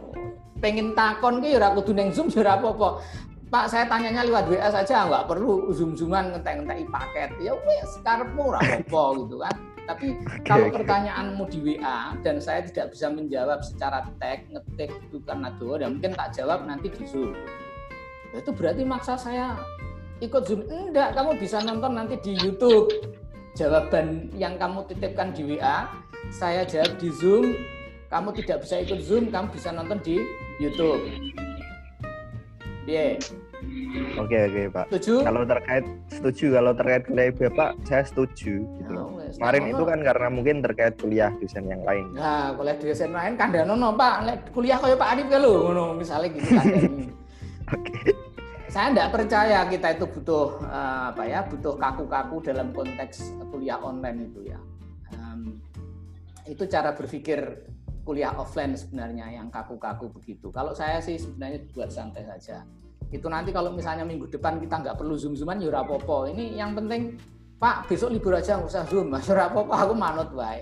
Pengen 0.63 0.95
takon 0.95 1.43
ki 1.43 1.51
ya 1.51 1.59
ora 1.59 1.75
kudu 1.75 1.91
ning 1.91 2.15
Zoom 2.15 2.31
ya 2.31 2.39
ora 2.47 2.55
apa-apa. 2.55 3.03
Pak 3.49 3.65
saya 3.67 3.89
tanyanya 3.89 4.23
lewat 4.23 4.45
WA 4.45 4.69
saja 4.69 5.09
nggak 5.09 5.25
perlu 5.25 5.73
zoom-zooman 5.73 6.37
ngetek-ngetek 6.37 6.85
paket 6.93 7.29
ya 7.41 7.57
wes 7.57 7.97
karepmu 8.05 8.53
ora 8.53 8.61
apa 8.61 9.01
gitu 9.25 9.41
kan 9.41 9.55
tapi 9.89 10.07
kalau 10.45 10.69
oke. 10.69 10.77
pertanyaanmu 10.77 11.49
di 11.49 11.59
WA 11.65 12.13
dan 12.21 12.37
saya 12.37 12.61
tidak 12.61 12.93
bisa 12.93 13.09
menjawab 13.09 13.65
secara 13.65 14.05
tag 14.21 14.45
ngetik 14.53 14.93
itu 15.01 15.17
karena 15.25 15.49
doa 15.57 15.81
dan 15.81 15.97
mungkin 15.97 16.13
tak 16.13 16.37
jawab 16.37 16.61
nanti 16.69 16.93
di 16.93 17.09
zoom 17.09 17.33
itu 18.37 18.53
berarti 18.53 18.85
maksa 18.85 19.17
saya 19.17 19.57
ikut 20.21 20.45
zoom 20.45 20.61
enggak 20.69 21.17
kamu 21.17 21.41
bisa 21.41 21.57
nonton 21.65 21.97
nanti 21.97 22.21
di 22.21 22.37
YouTube 22.37 22.93
jawaban 23.57 24.29
yang 24.37 24.57
kamu 24.57 24.85
titipkan 24.89 25.33
di 25.33 25.55
WA 25.55 25.87
saya 26.29 26.61
jawab 26.67 26.93
di 27.01 27.09
zoom 27.15 27.45
kamu 28.09 28.29
tidak 28.41 28.65
bisa 28.65 28.75
ikut 28.81 28.99
zoom 29.01 29.29
kamu 29.29 29.47
bisa 29.53 29.69
nonton 29.73 29.97
di 30.01 30.21
YouTube 30.61 31.01
Iya, 32.89 33.21
Oke 34.17 34.37
oke 34.49 34.61
Pak. 34.71 34.85
setuju? 34.89 35.13
Kalau 35.21 35.41
terkait 35.43 35.85
setuju 36.09 36.45
kalau 36.57 36.71
terkait 36.73 37.03
kuliah 37.05 37.31
Bapak 37.33 37.69
saya 37.85 38.03
setuju 38.07 38.55
gitu. 38.63 38.93
Wes. 39.19 39.35
Kemarin 39.37 39.61
Nah, 39.61 39.71
itu 39.75 39.83
kan 39.83 39.99
karena 40.01 40.27
mungkin 40.31 40.55
terkait 40.63 40.93
kuliah 40.97 41.31
dosen 41.37 41.65
yang 41.67 41.81
lain. 41.83 42.05
Nah, 42.15 42.55
kuliah 42.55 42.75
dosen 42.79 43.11
lain 43.11 43.33
kandhanono, 43.35 43.93
Pak. 43.93 44.15
Lek 44.25 44.39
kuliah 44.55 44.77
kaya 44.79 44.95
Pak 44.95 45.09
Adip 45.13 45.27
ngono 45.29 45.85
misalnya 45.99 46.27
gitu 46.31 46.47
kandhani. 46.55 47.05
Oke. 47.75 47.93
Saya 48.69 48.93
tidak 48.93 49.09
percaya 49.09 49.65
kita 49.65 49.97
itu 49.97 50.05
butuh 50.05 50.61
eh, 50.61 51.03
apa 51.09 51.23
ya, 51.25 51.41
butuh 51.41 51.73
kaku-kaku 51.73 52.37
dalam 52.45 52.69
konteks 52.69 53.33
kuliah 53.49 53.81
online 53.81 54.29
itu 54.29 54.45
ya. 54.45 54.61
Em, 55.09 55.57
itu 56.45 56.69
cara 56.69 56.93
berpikir 56.93 57.65
kuliah 58.05 58.29
offline 58.37 58.77
sebenarnya 58.77 59.41
yang 59.41 59.49
kaku-kaku 59.49 60.13
begitu. 60.13 60.53
Kalau 60.53 60.77
saya 60.77 61.01
sih 61.01 61.17
sebenarnya 61.17 61.65
buat 61.73 61.89
santai 61.89 62.29
saja. 62.29 62.61
Itu 63.09 63.25
nanti 63.25 63.49
kalau 63.49 63.73
misalnya 63.73 64.05
minggu 64.05 64.29
depan 64.29 64.61
kita 64.61 64.85
nggak 64.85 64.97
perlu 65.01 65.17
zoom-zooman 65.17 65.57
ya 65.57 65.73
ora 65.73 65.81
apa-apa. 65.81 66.29
Ini 66.29 66.61
yang 66.61 66.77
penting 66.77 67.17
Pak 67.59 67.91
besok 67.91 68.13
libur 68.15 68.37
aja 68.37 68.55
nggak 68.55 68.71
usah 68.71 68.87
zoom, 68.87 69.09
mas 69.17 69.27
ora 69.27 69.49
apa-apa 69.49 69.75
aku 69.89 69.93
manut 69.97 70.29
wae. 70.37 70.61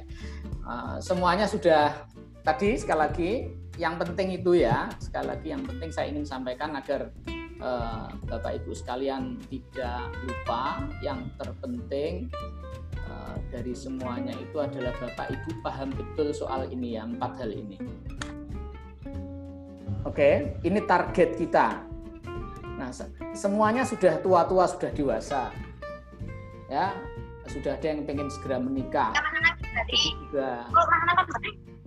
Eh, 0.63 0.95
semuanya 1.03 1.43
sudah 1.43 2.07
tadi 2.47 2.79
sekali 2.79 2.99
lagi 3.03 3.31
yang 3.75 3.99
penting 3.99 4.39
itu 4.39 4.63
ya 4.63 4.87
sekali 4.97 5.27
lagi 5.27 5.47
yang 5.51 5.61
penting 5.67 5.91
saya 5.91 6.07
ingin 6.09 6.25
sampaikan 6.25 6.73
agar 6.73 7.11
eh, 7.57 8.07
Bapak 8.27 8.51
Ibu 8.63 8.71
sekalian 8.73 9.37
tidak 9.49 10.13
lupa 10.23 10.83
yang 11.01 11.29
terpenting 11.37 12.29
eh, 12.95 13.35
dari 13.49 13.73
semuanya 13.73 14.33
itu 14.35 14.57
adalah 14.57 14.93
Bapak 14.97 15.33
Ibu 15.33 15.49
paham 15.61 15.89
betul 15.93 16.31
soal 16.31 16.69
ini 16.69 16.97
ya 16.99 17.05
empat 17.05 17.41
hal 17.41 17.51
ini. 17.51 17.77
Oke, 20.07 20.55
ini 20.63 20.79
target 20.87 21.35
kita. 21.35 21.83
Nah, 22.79 22.93
se- 22.95 23.11
semuanya 23.35 23.83
sudah 23.83 24.21
tua-tua, 24.23 24.63
sudah 24.69 24.87
dewasa. 24.95 25.51
Ya, 26.71 26.95
sudah 27.47 27.75
ada 27.75 27.87
yang 27.91 28.07
pengen 28.07 28.31
segera 28.31 28.59
menikah. 28.59 29.11
Juga 30.23 30.67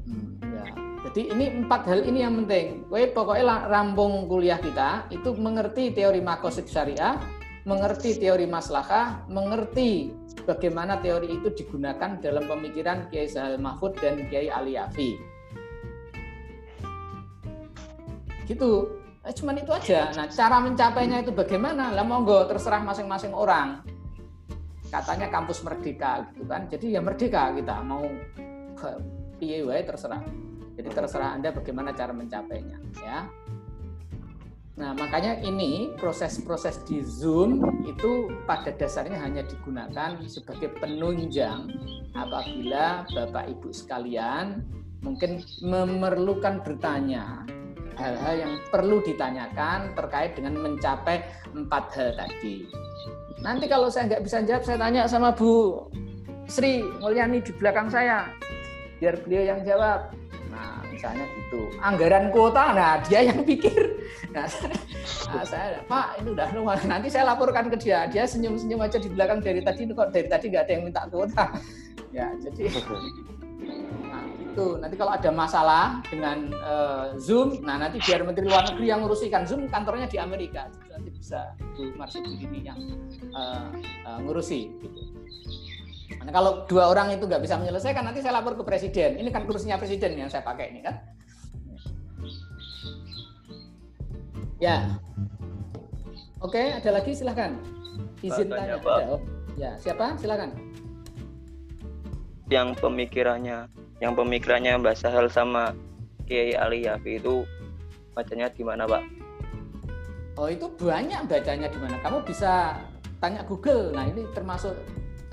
Hmm, 0.00 0.39
ya. 0.62 0.75
Jadi 1.01 1.33
ini 1.33 1.64
empat 1.64 1.88
hal 1.88 2.05
ini 2.05 2.20
yang 2.20 2.44
penting. 2.44 2.85
Kowe 2.92 3.01
pokoknya 3.16 3.73
rampung 3.73 4.29
kuliah 4.29 4.61
kita 4.61 5.09
itu 5.09 5.33
mengerti 5.33 5.96
teori 5.96 6.20
makosid 6.20 6.68
syariah, 6.68 7.16
mengerti 7.64 8.20
teori 8.20 8.44
maslahah, 8.44 9.25
mengerti 9.33 10.12
bagaimana 10.44 11.01
teori 11.01 11.40
itu 11.40 11.49
digunakan 11.57 12.20
dalam 12.20 12.44
pemikiran 12.44 13.09
Kiai 13.09 13.29
Sahal 13.29 13.57
Mahfud 13.57 13.96
dan 13.96 14.29
Kiai 14.29 14.53
Ali 14.53 14.77
Yafi. 14.77 15.16
Gitu. 18.44 19.01
Eh, 19.20 19.33
cuman 19.37 19.57
itu 19.61 19.73
aja. 19.73 20.12
Nah, 20.16 20.29
cara 20.33 20.57
mencapainya 20.64 21.20
itu 21.20 21.33
bagaimana? 21.33 21.92
Lah 21.92 22.05
monggo 22.05 22.44
terserah 22.49 22.81
masing-masing 22.81 23.37
orang. 23.37 23.85
Katanya 24.90 25.33
kampus 25.33 25.62
merdeka 25.62 26.29
gitu 26.33 26.44
kan. 26.44 26.66
Jadi 26.66 26.96
ya 26.96 27.01
merdeka 27.05 27.53
kita 27.55 27.79
mau 27.85 28.03
ke- 28.75 29.01
wae 29.40 29.81
terserah. 29.87 30.49
Jadi 30.81 30.97
terserah 30.97 31.37
Anda 31.37 31.53
bagaimana 31.53 31.93
cara 31.93 32.16
mencapainya, 32.16 32.81
ya. 33.05 33.29
Nah, 34.81 34.97
makanya 34.97 35.37
ini 35.45 35.93
proses-proses 36.01 36.81
di 36.88 37.05
Zoom 37.05 37.61
itu 37.85 38.33
pada 38.49 38.73
dasarnya 38.73 39.21
hanya 39.21 39.45
digunakan 39.45 40.16
sebagai 40.25 40.73
penunjang 40.81 41.69
apabila 42.16 43.05
Bapak 43.12 43.45
Ibu 43.53 43.77
sekalian 43.77 44.64
mungkin 45.05 45.45
memerlukan 45.61 46.64
bertanya 46.64 47.45
hal-hal 48.01 48.35
yang 48.40 48.53
perlu 48.73 49.05
ditanyakan 49.05 49.93
terkait 49.93 50.33
dengan 50.33 50.57
mencapai 50.64 51.29
empat 51.53 51.85
hal 52.01 52.16
tadi. 52.16 52.64
Nanti 53.45 53.69
kalau 53.69 53.93
saya 53.93 54.16
nggak 54.16 54.25
bisa 54.25 54.40
jawab, 54.49 54.64
saya 54.64 54.81
tanya 54.81 55.05
sama 55.05 55.37
Bu 55.37 55.85
Sri 56.49 56.81
Mulyani 57.05 57.45
di 57.45 57.53
belakang 57.53 57.93
saya 57.93 58.33
biar 58.97 59.21
beliau 59.29 59.45
yang 59.45 59.61
jawab. 59.61 60.12
Misalnya 60.90 61.26
gitu. 61.38 61.70
Anggaran 61.79 62.35
kuota, 62.35 62.74
nah 62.74 62.98
dia 63.07 63.31
yang 63.31 63.46
pikir. 63.46 64.03
Nah, 64.35 64.46
nah, 65.31 65.44
saya, 65.46 65.83
Pak, 65.87 66.22
ini 66.22 66.29
udah 66.35 66.48
luar. 66.55 66.79
Nanti 66.87 67.09
saya 67.11 67.31
laporkan 67.31 67.70
ke 67.70 67.76
dia. 67.79 68.07
Dia 68.11 68.26
senyum-senyum 68.26 68.83
aja 68.83 68.98
di 68.98 69.09
belakang 69.11 69.40
dari 69.42 69.62
tadi. 69.62 69.87
Kok 69.87 70.11
dari 70.11 70.29
tadi 70.29 70.44
nggak 70.50 70.64
ada 70.66 70.72
yang 70.72 70.85
minta 70.87 71.03
kuota. 71.09 71.46
Ya, 72.11 72.26
jadi 72.42 72.66
nah, 74.11 74.26
itu. 74.35 74.66
Nanti 74.83 74.98
kalau 74.98 75.14
ada 75.14 75.31
masalah 75.31 76.03
dengan 76.11 76.50
eh, 76.50 77.07
Zoom, 77.22 77.62
nah 77.62 77.79
nanti 77.79 78.03
biar 78.03 78.26
Menteri 78.26 78.50
Luar 78.50 78.66
Negeri 78.66 78.90
yang 78.90 79.07
ngurusi 79.07 79.31
kan 79.31 79.46
Zoom 79.46 79.70
kantornya 79.70 80.11
di 80.11 80.18
Amerika. 80.18 80.66
Jadi 80.74 80.90
nanti 80.90 81.11
bisa 81.14 81.55
Marsudi 81.94 82.35
ini 82.35 82.66
yang 82.66 82.83
eh, 83.31 83.66
eh, 84.11 84.18
ngurusi. 84.26 84.74
Gitu. 84.83 85.03
Nah, 86.20 86.33
kalau 86.33 86.68
dua 86.68 86.92
orang 86.92 87.16
itu 87.16 87.24
nggak 87.24 87.40
bisa 87.40 87.56
menyelesaikan, 87.56 88.04
nanti 88.04 88.20
saya 88.20 88.37
lapor 88.38 88.54
ke 88.54 88.64
presiden. 88.64 89.16
Ini 89.16 89.28
kan 89.33 89.48
kursinya 89.48 89.80
presiden 89.80 90.20
yang 90.20 90.28
saya 90.28 90.44
pakai 90.44 90.68
ini 90.68 90.80
kan. 90.85 90.94
Ya. 94.61 95.00
Oke, 96.44 96.61
ada 96.76 96.90
lagi 96.92 97.16
silahkan. 97.16 97.56
Izin 98.20 98.52
tanya. 98.52 98.76
tanya, 98.76 98.85
Pak. 98.85 98.96
Ada. 99.00 99.06
Oh, 99.16 99.20
Ya, 99.61 99.76
siapa? 99.76 100.16
Silakan. 100.16 100.56
yang 102.50 102.74
pemikirannya 102.74 103.70
yang 104.02 104.18
pemikirannya 104.18 104.74
Mbak 104.83 104.98
Sahal 104.98 105.30
sama 105.30 105.70
Kiai 106.26 106.50
Ali 106.59 106.83
Yafi 106.83 107.22
itu 107.22 107.46
bacanya 108.11 108.50
di 108.50 108.66
mana 108.66 108.90
Pak? 108.90 109.02
Oh, 110.35 110.50
itu 110.50 110.66
banyak 110.74 111.30
bacanya 111.30 111.70
di 111.70 111.78
mana. 111.78 111.94
Kamu 112.02 112.26
bisa 112.26 112.74
tanya 113.22 113.46
Google. 113.46 113.94
Nah, 113.94 114.09
ini 114.11 114.26
termasuk 114.35 114.74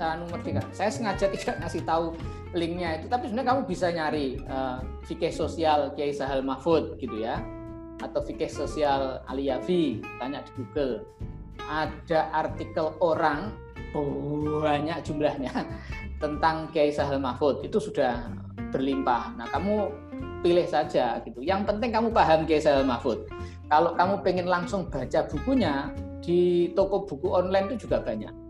anu 0.02 0.24
merdeka. 0.30 0.62
Saya 0.70 0.90
sengaja 0.94 1.26
tidak 1.34 1.56
ngasih 1.62 1.82
tahu 1.82 2.14
linknya 2.54 3.02
itu, 3.02 3.06
tapi 3.10 3.28
sebenarnya 3.28 3.48
kamu 3.52 3.62
bisa 3.68 3.86
nyari 3.92 4.40
fikih 5.04 5.34
sosial 5.34 5.92
Kiai 5.92 6.14
Sahal 6.14 6.40
Mahfud 6.40 6.96
gitu 7.02 7.20
ya, 7.20 7.42
atau 8.00 8.22
fikih 8.24 8.48
sosial 8.48 9.20
Ali 9.28 9.50
Yafi, 9.50 10.00
tanya 10.22 10.40
di 10.46 10.50
Google. 10.56 11.04
Ada 11.68 12.32
artikel 12.32 12.94
orang 13.02 13.52
banyak 14.62 15.04
jumlahnya 15.04 15.52
tentang 16.22 16.72
Kiai 16.72 16.94
Sahal 16.94 17.20
Mahfud 17.20 17.60
itu 17.66 17.76
sudah 17.76 18.32
berlimpah. 18.72 19.36
Nah, 19.36 19.46
kamu 19.50 19.92
pilih 20.40 20.64
saja 20.70 21.18
gitu. 21.26 21.42
Yang 21.42 21.68
penting 21.68 21.90
kamu 21.90 22.08
paham 22.14 22.46
Kiai 22.48 22.62
Sahal 22.62 22.86
Mahfud. 22.86 23.28
Kalau 23.68 23.92
kamu 23.92 24.24
pengen 24.24 24.46
langsung 24.48 24.88
baca 24.88 25.28
bukunya 25.28 25.92
di 26.24 26.72
toko 26.72 27.04
buku 27.04 27.28
online 27.28 27.72
itu 27.72 27.84
juga 27.88 28.00
banyak 28.00 28.47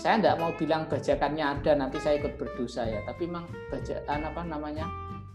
saya 0.00 0.16
tidak 0.16 0.40
mau 0.40 0.50
bilang 0.56 0.88
bajakannya 0.88 1.44
ada 1.44 1.72
nanti 1.76 2.00
saya 2.00 2.16
ikut 2.16 2.40
berdosa 2.40 2.88
ya 2.88 3.04
tapi 3.04 3.28
memang 3.28 3.44
bacaan 3.68 4.20
apa 4.24 4.40
namanya 4.48 4.86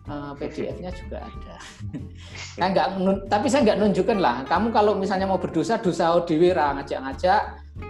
eh, 0.09 0.33
PDF-nya 0.41 0.89
juga 0.89 1.21
ada 1.21 1.55
saya 2.57 2.67
nggak 2.73 2.87
tapi 3.29 3.45
saya 3.45 3.61
nggak 3.61 3.79
nunjukkan 3.85 4.17
lah 4.17 4.41
kamu 4.49 4.73
kalau 4.73 4.97
misalnya 4.97 5.29
mau 5.29 5.37
berdosa 5.37 5.77
dosa 5.77 6.17
dewi 6.25 6.49
ra 6.49 6.73
ngajak-ngajak 6.81 7.41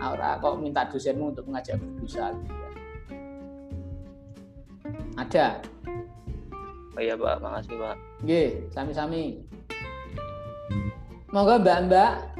ora 0.03 0.35
kok 0.43 0.59
minta 0.59 0.83
dosenmu 0.83 1.31
untuk 1.31 1.47
mengajak 1.47 1.79
berdosa 1.79 2.35
gitu 2.35 2.51
ya. 2.51 2.69
ada 5.15 5.47
Oh 6.95 7.03
iya 7.03 7.19
Pak, 7.19 7.43
makasih 7.43 7.75
Pak. 7.75 7.95
Nggih, 8.23 8.71
sami-sami. 8.71 9.43
Monggo 11.35 11.59
Mbak-mbak. 11.59 12.39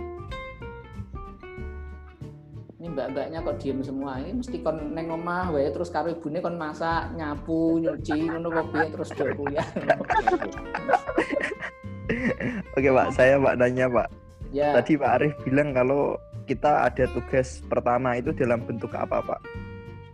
Mbak-mbaknya 2.95 3.43
kok 3.43 3.59
diem 3.59 3.83
semua. 3.83 4.23
Ini 4.23 4.39
mesti 4.39 4.63
kon 4.63 4.95
neng 4.95 5.11
omah 5.11 5.51
wae 5.51 5.67
terus 5.67 5.91
karo 5.91 6.15
ibune 6.15 6.39
kon 6.39 6.55
masak, 6.55 7.11
nyapu, 7.19 7.75
nyuci, 7.83 8.31
ngono 8.31 8.47
kok 8.47 8.67
piye 8.71 8.87
terus 8.87 9.09
do 9.11 9.23
kuliah. 9.35 9.67
Oke 12.79 12.89
Pak, 12.89 13.07
saya 13.11 13.35
Pak 13.35 13.55
nanya 13.59 13.91
Pak. 13.91 14.07
ya. 14.55 14.71
Tadi 14.79 14.95
Pak 14.95 15.11
Arif 15.19 15.33
bilang 15.43 15.75
kalau 15.75 16.15
kita 16.47 16.87
ada 16.87 17.03
tugas 17.11 17.59
pertama 17.67 18.15
itu 18.15 18.31
dalam 18.31 18.63
bentuk 18.63 18.95
apa 18.95 19.19
Pak? 19.19 19.41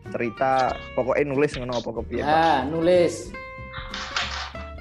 Cerita 0.09 0.73
pokoknya 0.97 1.29
nulis 1.29 1.53
ngono 1.55 1.77
apa 1.77 1.89
kepiye 2.01 2.21
Pak? 2.25 2.33
Ya, 2.33 2.65
nulis. 2.65 3.29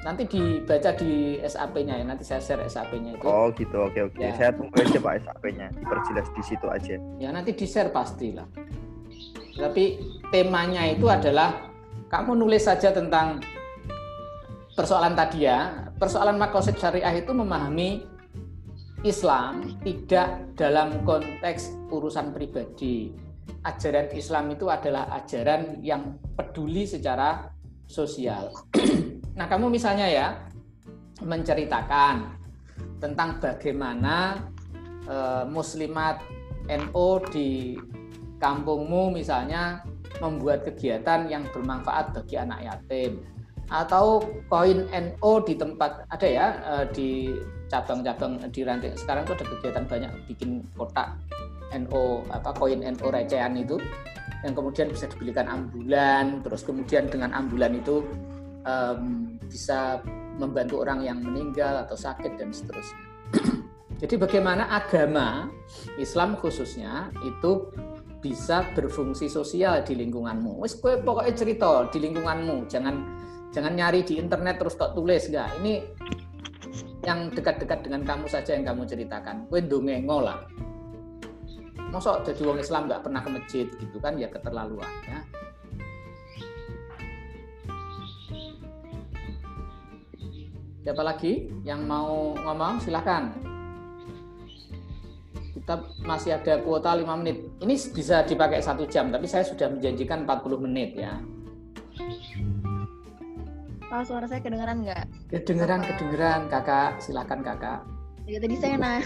Nanti 0.00 0.24
dibaca 0.24 0.96
di 0.96 1.36
SAP-nya 1.44 2.00
ya. 2.00 2.04
Nanti 2.08 2.24
saya 2.24 2.40
share 2.40 2.64
SAP-nya 2.64 3.20
itu. 3.20 3.24
Oh 3.28 3.52
gitu, 3.52 3.76
oke 3.84 4.00
oke. 4.08 4.16
Ya. 4.16 4.32
Saya 4.32 4.50
tunggu 4.56 4.72
aja 4.80 4.96
Pak 4.96 5.14
SAP-nya. 5.28 5.66
Perjelas 5.84 6.28
di 6.32 6.42
situ 6.44 6.66
aja. 6.72 6.94
Ya 7.20 7.28
nanti 7.28 7.52
di 7.52 7.66
share 7.68 7.92
pastilah. 7.92 8.48
Tapi 9.60 10.00
temanya 10.32 10.88
itu 10.88 11.04
adalah 11.04 11.68
kamu 12.08 12.32
nulis 12.32 12.64
saja 12.64 12.96
tentang 12.96 13.44
persoalan 14.72 15.12
tadi 15.12 15.44
ya. 15.44 15.84
Persoalan 16.00 16.40
makosid 16.40 16.80
syariah 16.80 17.20
itu 17.20 17.36
memahami 17.36 18.00
Islam 19.04 19.80
tidak 19.84 20.56
dalam 20.56 21.04
konteks 21.04 21.76
urusan 21.92 22.32
pribadi. 22.32 23.12
Ajaran 23.60 24.08
Islam 24.16 24.56
itu 24.56 24.72
adalah 24.72 25.12
ajaran 25.20 25.84
yang 25.84 26.16
peduli 26.32 26.88
secara 26.88 27.52
sosial. 27.90 28.54
nah, 29.38 29.50
kamu 29.50 29.66
misalnya 29.66 30.06
ya 30.06 30.28
menceritakan 31.26 32.38
tentang 33.02 33.42
bagaimana 33.42 34.38
eh, 35.10 35.44
muslimat 35.50 36.22
NO 36.70 37.08
di 37.34 37.74
kampungmu 38.38 39.10
misalnya 39.10 39.82
membuat 40.22 40.62
kegiatan 40.62 41.26
yang 41.26 41.42
bermanfaat 41.50 42.14
bagi 42.14 42.38
anak 42.38 42.62
yatim. 42.62 43.26
Atau 43.70 44.22
koin 44.50 44.86
NO 44.90 45.32
di 45.42 45.54
tempat 45.58 46.06
ada 46.06 46.28
ya 46.30 46.46
eh, 46.62 46.86
di 46.94 47.10
cabang-cabang 47.66 48.38
di 48.50 48.60
ranting. 48.62 48.94
Sekarang 48.94 49.26
tuh 49.26 49.34
ada 49.34 49.46
kegiatan 49.46 49.84
banyak 49.90 50.12
bikin 50.30 50.62
kotak 50.78 51.18
NO 51.74 52.26
apa 52.30 52.50
koin 52.54 52.82
NO 52.82 53.06
recehan 53.10 53.54
itu 53.58 53.78
yang 54.40 54.56
kemudian 54.56 54.88
bisa 54.88 55.04
dibelikan 55.10 55.46
ambulan 55.46 56.40
terus 56.40 56.64
kemudian 56.64 57.12
dengan 57.12 57.36
ambulan 57.36 57.76
itu 57.76 58.04
em, 58.64 59.36
bisa 59.44 60.00
membantu 60.40 60.80
orang 60.80 61.04
yang 61.04 61.20
meninggal 61.20 61.84
atau 61.84 61.96
sakit 61.98 62.40
dan 62.40 62.48
seterusnya. 62.54 63.04
Jadi 64.00 64.16
bagaimana 64.16 64.72
agama 64.72 65.52
Islam 66.00 66.40
khususnya 66.40 67.12
itu 67.20 67.68
bisa 68.24 68.64
berfungsi 68.72 69.28
sosial 69.28 69.84
di 69.84 69.92
lingkunganmu. 69.96 70.60
Kowe 70.80 70.94
pokoknya 71.04 71.34
cerita 71.36 71.84
di 71.92 71.98
lingkunganmu, 72.08 72.68
jangan 72.68 72.96
jangan 73.52 73.72
nyari 73.76 74.00
di 74.00 74.16
internet 74.16 74.56
terus 74.56 74.76
kok 74.76 74.96
tulis 74.96 75.28
enggak. 75.28 75.52
Ini 75.60 75.72
yang 77.04 77.32
dekat-dekat 77.32 77.84
dengan 77.84 78.04
kamu 78.04 78.24
saja 78.28 78.56
yang 78.56 78.64
kamu 78.64 78.88
ceritakan. 78.88 79.48
Kowe 79.52 79.60
ndongengo 79.60 80.24
lah. 80.24 80.48
Masa 81.90 82.22
jadi 82.22 82.42
wong 82.46 82.58
Islam 82.62 82.86
nggak 82.86 83.02
pernah 83.02 83.20
ke 83.22 83.30
masjid 83.34 83.66
gitu 83.66 83.98
kan 83.98 84.14
ya 84.14 84.30
keterlaluan 84.30 84.90
ya. 85.06 85.20
Siapa 90.80 91.02
lagi 91.04 91.52
yang 91.62 91.84
mau 91.84 92.32
ngomong 92.34 92.80
silahkan. 92.80 93.30
Kita 95.60 95.76
masih 96.02 96.40
ada 96.40 96.58
kuota 96.64 96.96
5 96.96 97.20
menit. 97.20 97.46
Ini 97.60 97.74
bisa 97.92 98.24
dipakai 98.24 98.64
satu 98.64 98.88
jam, 98.88 99.12
tapi 99.12 99.28
saya 99.28 99.44
sudah 99.44 99.70
menjanjikan 99.70 100.24
40 100.24 100.66
menit 100.66 100.96
ya. 100.96 101.20
Pak, 103.90 104.02
suara 104.06 104.24
saya 104.24 104.40
kedengeran 104.40 104.86
nggak? 104.86 105.04
Kedengeran, 105.30 105.84
kedengeran, 105.84 106.48
kakak. 106.48 106.96
Silakan 107.02 107.44
kakak. 107.44 107.84
Ya, 108.24 108.38
tadi 108.40 108.56
saya 108.56 108.78
nanya, 108.78 109.02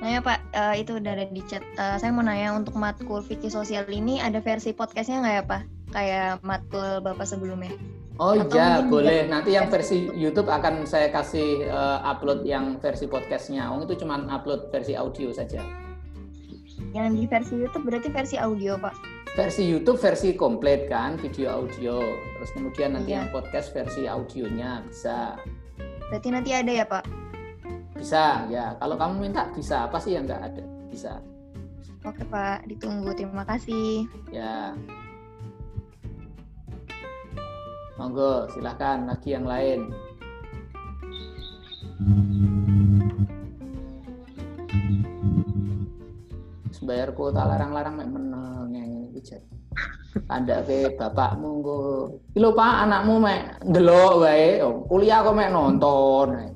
nanya 0.00 0.20
Pak, 0.20 0.38
eh, 0.50 0.74
itu 0.80 0.96
udah 0.96 1.12
ada 1.12 1.26
di 1.26 1.42
chat. 1.44 1.60
Eh, 1.76 1.96
saya 1.96 2.08
mau 2.08 2.20
nanya 2.20 2.52
untuk 2.52 2.72
matkul 2.74 3.20
fikih 3.20 3.48
sosial 3.48 3.84
ini 3.86 4.16
ada 4.16 4.40
versi 4.40 4.72
podcastnya 4.72 5.20
nggak 5.20 5.34
ya 5.34 5.44
Pak? 5.44 5.62
Kayak 5.90 6.30
matkul 6.40 7.00
Bapak 7.00 7.26
sebelumnya. 7.26 7.74
Oh 8.16 8.32
Atau 8.34 8.52
iya, 8.52 8.80
boleh. 8.82 9.24
di- 9.24 9.28
Nanti 9.28 9.50
yang 9.50 9.68
versi 9.68 10.08
YouTube 10.10 10.48
akan 10.48 10.84
saya 10.84 11.08
kasih 11.08 11.64
eh, 11.64 11.98
upload 12.02 12.44
yang 12.44 12.76
versi 12.76 13.04
podcastnya. 13.04 13.68
Oh 13.68 13.80
itu 13.80 13.96
cuma 13.96 14.16
upload 14.26 14.68
versi 14.68 14.92
audio 14.92 15.28
saja. 15.30 15.60
Yang 16.90 17.06
di 17.12 17.22
versi 17.26 17.54
YouTube 17.56 17.84
berarti 17.84 18.08
versi 18.08 18.36
audio 18.36 18.76
Pak. 18.76 18.96
Versi 19.30 19.62
YouTube 19.62 19.94
versi 19.96 20.34
komplit 20.34 20.88
kan, 20.88 21.14
video 21.14 21.54
audio. 21.54 22.00
Terus 22.02 22.50
kemudian 22.50 22.92
nanti 22.92 23.12
Iya. 23.12 23.24
yang 23.24 23.28
podcast 23.30 23.70
versi 23.70 24.04
audionya 24.04 24.82
bisa. 24.82 25.38
Berarti 26.10 26.28
nanti 26.28 26.50
ada 26.50 26.72
ya 26.72 26.82
Pak? 26.82 27.04
Bisa 28.00 28.48
ya. 28.48 28.72
Kalau 28.80 28.96
kamu 28.96 29.28
minta 29.28 29.44
bisa. 29.52 29.84
Apa 29.84 30.00
sih 30.00 30.16
yang 30.16 30.24
nggak 30.24 30.40
ada? 30.40 30.64
Bisa. 30.88 31.20
Oke 32.08 32.24
Pak, 32.24 32.64
ditunggu. 32.64 33.12
Terima 33.12 33.44
kasih. 33.44 34.08
Ya. 34.32 34.72
Monggo, 38.00 38.48
silahkan 38.56 39.04
lagi 39.04 39.36
yang 39.36 39.44
lain. 39.44 39.92
Bayar 46.80 47.14
kuota 47.14 47.46
larang-larang 47.46 48.02
mek 48.02 48.08
meneng 48.10 48.72
yang 48.74 49.12
iki 49.12 49.20
jet. 49.22 49.44
Kandake 50.26 50.98
bapakmu 50.98 51.62
nggo. 51.62 51.78
Iki 52.34 52.38
lho 52.42 52.50
Pak, 52.50 52.74
anakmu 52.82 53.14
mek 53.22 53.62
ndelok 53.62 54.26
wae. 54.26 54.58
Oh, 54.58 54.82
Kuliah 54.90 55.22
kok 55.22 55.36
mek 55.38 55.54
nonton. 55.54 56.50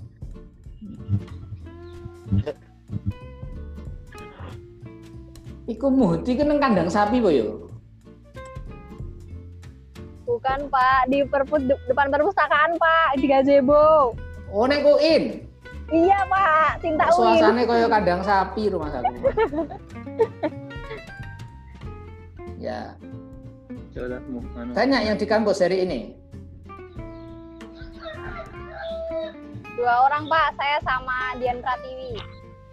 Iku 5.65 5.87
muhti 5.89 6.37
ke 6.37 6.45
nang 6.45 6.61
kandang 6.61 6.93
sapi 6.93 7.25
po 7.25 7.33
yo. 7.33 7.73
Bukan 10.25 10.69
Pak, 10.69 11.09
di 11.09 11.25
perpus 11.25 11.65
depan 11.89 12.13
perpustakaan 12.13 12.77
Pak, 12.77 13.21
di 13.21 13.27
gazebo. 13.29 14.13
Oh 14.53 14.65
nek 14.69 14.85
kuin. 14.85 15.41
Iya 15.93 16.19
Pak, 16.29 16.81
cinta 16.81 17.09
Win. 17.13 17.17
Suasane 17.17 17.63
kaya 17.69 17.87
kandang 17.89 18.21
sapi 18.25 18.73
rumah 18.73 18.89
saku. 18.93 19.15
ya, 22.65 22.97
banyak 24.75 25.01
yang 25.07 25.17
di 25.17 25.27
kampus 25.29 25.61
hari 25.63 25.85
ini. 25.87 26.24
Dua 29.75 30.07
orang 30.07 30.31
Pak, 30.31 30.55
saya 30.55 30.79
sama 30.87 31.35
Dian 31.43 31.59
Pratiwi. 31.59 32.15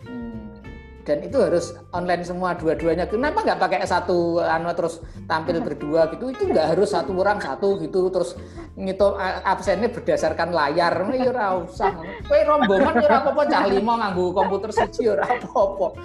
Hmm. 0.06 0.62
Dan 1.02 1.26
itu 1.26 1.38
harus 1.42 1.74
online 1.98 2.22
semua 2.22 2.54
dua-duanya. 2.54 3.10
Kenapa 3.10 3.42
nggak 3.42 3.58
pakai 3.58 3.82
satu 3.90 4.38
anu 4.38 4.70
terus 4.78 5.02
tampil 5.26 5.58
berdua 5.66 6.14
gitu? 6.14 6.30
Itu 6.30 6.46
nggak 6.46 6.78
harus 6.78 6.94
satu 6.94 7.18
orang 7.18 7.42
satu 7.42 7.82
gitu 7.82 8.14
terus 8.14 8.38
ngitung 8.78 9.18
a- 9.18 9.42
absennya 9.50 9.90
berdasarkan 9.90 10.54
layar. 10.54 10.94
Ya 11.10 11.34
ora 11.34 11.66
usah. 11.66 11.90
Kowe 12.30 12.42
rombongan 12.46 13.02
ora 13.02 13.18
apa-apa 13.26 13.44
cah 13.50 13.66
lima 13.66 13.94
nganggo 13.98 14.26
komputer 14.38 14.70
siji 14.70 15.10
ora 15.10 15.26
apa-apa. 15.26 15.98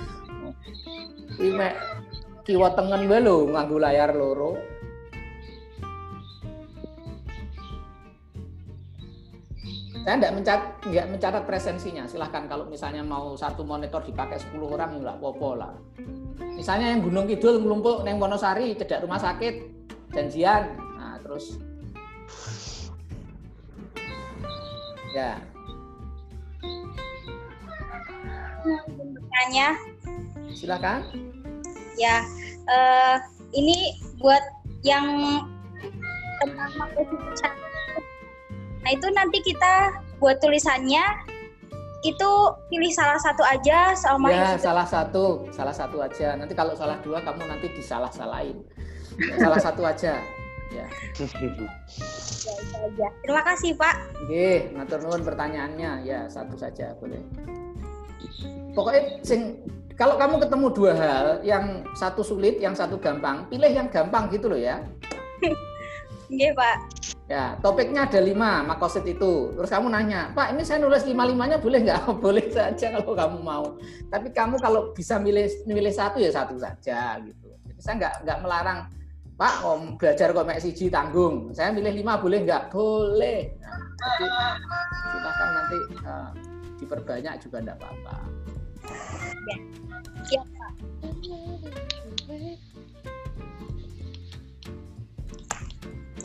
Iki 1.37 1.69
kiwa 2.49 2.73
tengen 2.73 3.05
wae 3.05 3.21
lho 3.21 3.53
nganggo 3.53 3.77
layar 3.77 4.17
loro. 4.17 4.57
Saya 10.07 10.23
nggak 10.23 10.35
mencatat, 10.39 10.71
nggak 10.87 11.07
mencatat 11.19 11.43
presensinya. 11.51 12.07
Silahkan 12.07 12.47
kalau 12.47 12.71
misalnya 12.71 13.03
mau 13.03 13.35
satu 13.35 13.67
monitor 13.67 14.07
dipakai 14.07 14.39
10 14.39 14.55
orang 14.63 14.95
ya 14.95 14.99
nggak 15.03 15.19
apa-apa 15.19 15.51
lah. 15.59 15.75
Misalnya 16.55 16.95
yang 16.95 17.03
Gunung 17.03 17.27
Kidul 17.27 17.59
ngelumpuk 17.59 18.07
neng 18.07 18.23
Wonosari 18.23 18.79
cedak 18.79 19.03
rumah 19.03 19.19
sakit 19.19 19.67
janjian. 20.15 20.79
Nah 20.95 21.19
terus 21.27 21.59
ya 25.11 25.43
bertanya 29.11 29.75
silakan. 30.55 31.03
ya 31.99 32.23
eh, 32.71 33.17
ini 33.59 33.99
buat 34.23 34.45
yang 34.87 35.19
tentang. 36.39 36.71
Nah 38.87 38.95
itu 38.95 39.11
nanti 39.11 39.43
kita 39.43 39.99
buat 40.23 40.39
tulisannya 40.39 41.03
itu 42.07 42.31
pilih 42.71 42.93
salah 42.95 43.19
satu 43.19 43.43
aja 43.43 43.99
sama 43.99 44.31
Ya 44.31 44.55
salah 44.63 44.87
satu, 44.87 45.43
salah 45.51 45.75
satu 45.75 45.99
aja. 45.99 46.39
Nanti 46.39 46.55
kalau 46.55 46.71
salah 46.79 46.95
dua 47.03 47.19
kamu 47.19 47.51
nanti 47.51 47.67
disalah-salahin. 47.75 48.63
Salah 49.43 49.59
satu 49.59 49.83
aja. 49.83 50.23
Ya. 50.71 50.87
aja. 51.19 53.09
Terima 53.27 53.43
kasih 53.43 53.75
Pak. 53.75 54.23
Oke, 54.23 54.71
ngatur 54.79 55.03
nuwun 55.03 55.23
pertanyaannya. 55.27 56.07
Ya, 56.07 56.31
satu 56.31 56.55
saja 56.55 56.95
boleh. 57.03 57.27
Pokoknya 58.71 59.19
sing 59.27 59.67
kalau 59.99 60.15
kamu 60.15 60.47
ketemu 60.47 60.67
dua 60.71 60.93
hal, 60.95 61.27
yang 61.43 61.83
satu 61.99 62.23
sulit, 62.23 62.63
yang 62.63 62.79
satu 62.79 63.03
gampang, 63.03 63.51
pilih 63.51 63.67
yang 63.67 63.91
gampang 63.91 64.31
gitu 64.31 64.47
loh 64.47 64.61
ya. 64.63 64.79
Oke 66.31 66.55
Pak. 66.55 67.16
Ya, 67.27 67.59
topiknya 67.59 68.07
ada 68.07 68.23
lima 68.23 68.63
makosid 68.63 69.03
itu. 69.03 69.51
Terus 69.59 69.67
kamu 69.67 69.91
nanya, 69.91 70.31
Pak, 70.31 70.55
ini 70.55 70.63
saya 70.63 70.79
nulis 70.79 71.03
lima 71.03 71.27
limanya 71.27 71.59
boleh 71.59 71.83
nggak? 71.83 72.07
boleh 72.25 72.47
saja 72.55 72.95
kalau 72.95 73.19
kamu 73.19 73.39
mau. 73.43 73.65
Tapi 74.07 74.31
kamu 74.31 74.63
kalau 74.63 74.95
bisa 74.95 75.19
milih 75.19 75.51
milih 75.67 75.91
satu 75.91 76.23
ya 76.23 76.31
satu 76.31 76.55
saja 76.55 77.19
gitu. 77.19 77.51
Jadi 77.67 77.81
saya 77.83 77.95
nggak 77.99 78.15
nggak 78.23 78.39
melarang, 78.47 78.79
Pak, 79.35 79.55
om 79.67 79.99
belajar 79.99 80.31
kok 80.31 80.47
mek 80.47 80.63
siji 80.63 80.87
tanggung. 80.87 81.51
Saya 81.51 81.75
milih 81.75 81.99
lima 81.99 82.15
boleh 82.15 82.47
nggak? 82.47 82.71
Boleh. 82.71 83.59
Nah, 83.59 83.75
Jadi 83.99 84.27
silakan 85.11 85.49
nanti 85.51 85.79
uh, 86.07 86.31
diperbanyak 86.79 87.35
juga 87.43 87.57
enggak 87.59 87.77
apa-apa. 87.83 88.17
Ya. 90.31 90.39
Pak. 90.47 90.71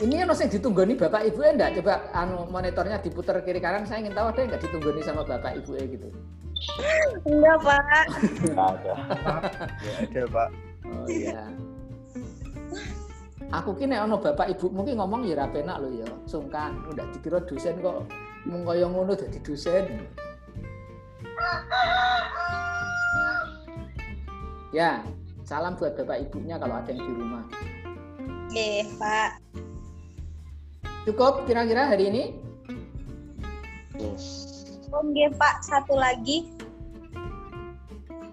Ini 0.02 0.26
yang 0.26 0.34
yang 0.34 0.50
ditunggu 0.50 0.82
nih 0.82 0.98
bapak 0.98 1.30
ibu 1.30 1.46
enggak 1.46 1.78
coba 1.78 2.10
anu 2.10 2.50
monitornya 2.50 2.98
diputar 2.98 3.38
kiri 3.46 3.62
kanan 3.62 3.86
saya 3.86 4.02
ingin 4.02 4.18
tahu 4.18 4.34
ada 4.34 4.38
yang 4.42 4.50
nggak 4.50 4.62
ditunggu 4.66 4.90
nih 4.98 5.04
sama 5.06 5.22
bapak 5.22 5.62
ibu 5.62 5.78
gitu. 5.78 6.08
Enggak, 7.22 7.56
Pak. 7.62 8.06
Nggak 8.50 8.68
ada. 8.82 8.94
Ya 9.78 9.94
ada 10.02 10.22
Pak. 10.26 10.48
Oh 10.82 11.06
iya. 11.06 11.40
Aku 13.54 13.78
kini 13.78 13.94
ono 13.94 14.18
bapak 14.18 14.50
ibu 14.50 14.74
mungkin 14.74 14.98
ngomong 14.98 15.22
ya 15.22 15.38
rapenak 15.38 15.78
lo 15.78 15.86
ya, 15.94 16.08
sungkan 16.26 16.82
udah 16.90 17.06
dikira 17.14 17.38
dosen 17.46 17.78
kok 17.78 18.02
mung 18.42 18.66
kaya 18.66 18.90
ngono 18.90 19.14
dadi 19.14 19.38
dosen. 19.38 20.02
Ya, 24.74 25.04
salam 25.46 25.78
buat 25.78 25.94
bapak 25.94 26.26
ibunya 26.26 26.58
kalau 26.58 26.80
ada 26.80 26.90
yang 26.90 27.06
di 27.06 27.12
rumah. 27.12 27.44
Oke, 28.50 28.82
Pak. 28.98 29.30
Cukup 31.02 31.50
kira-kira 31.50 31.90
hari 31.90 32.14
ini? 32.14 32.24
Oke, 34.92 35.24
Pak. 35.34 35.54
Satu 35.66 35.98
lagi. 35.98 36.46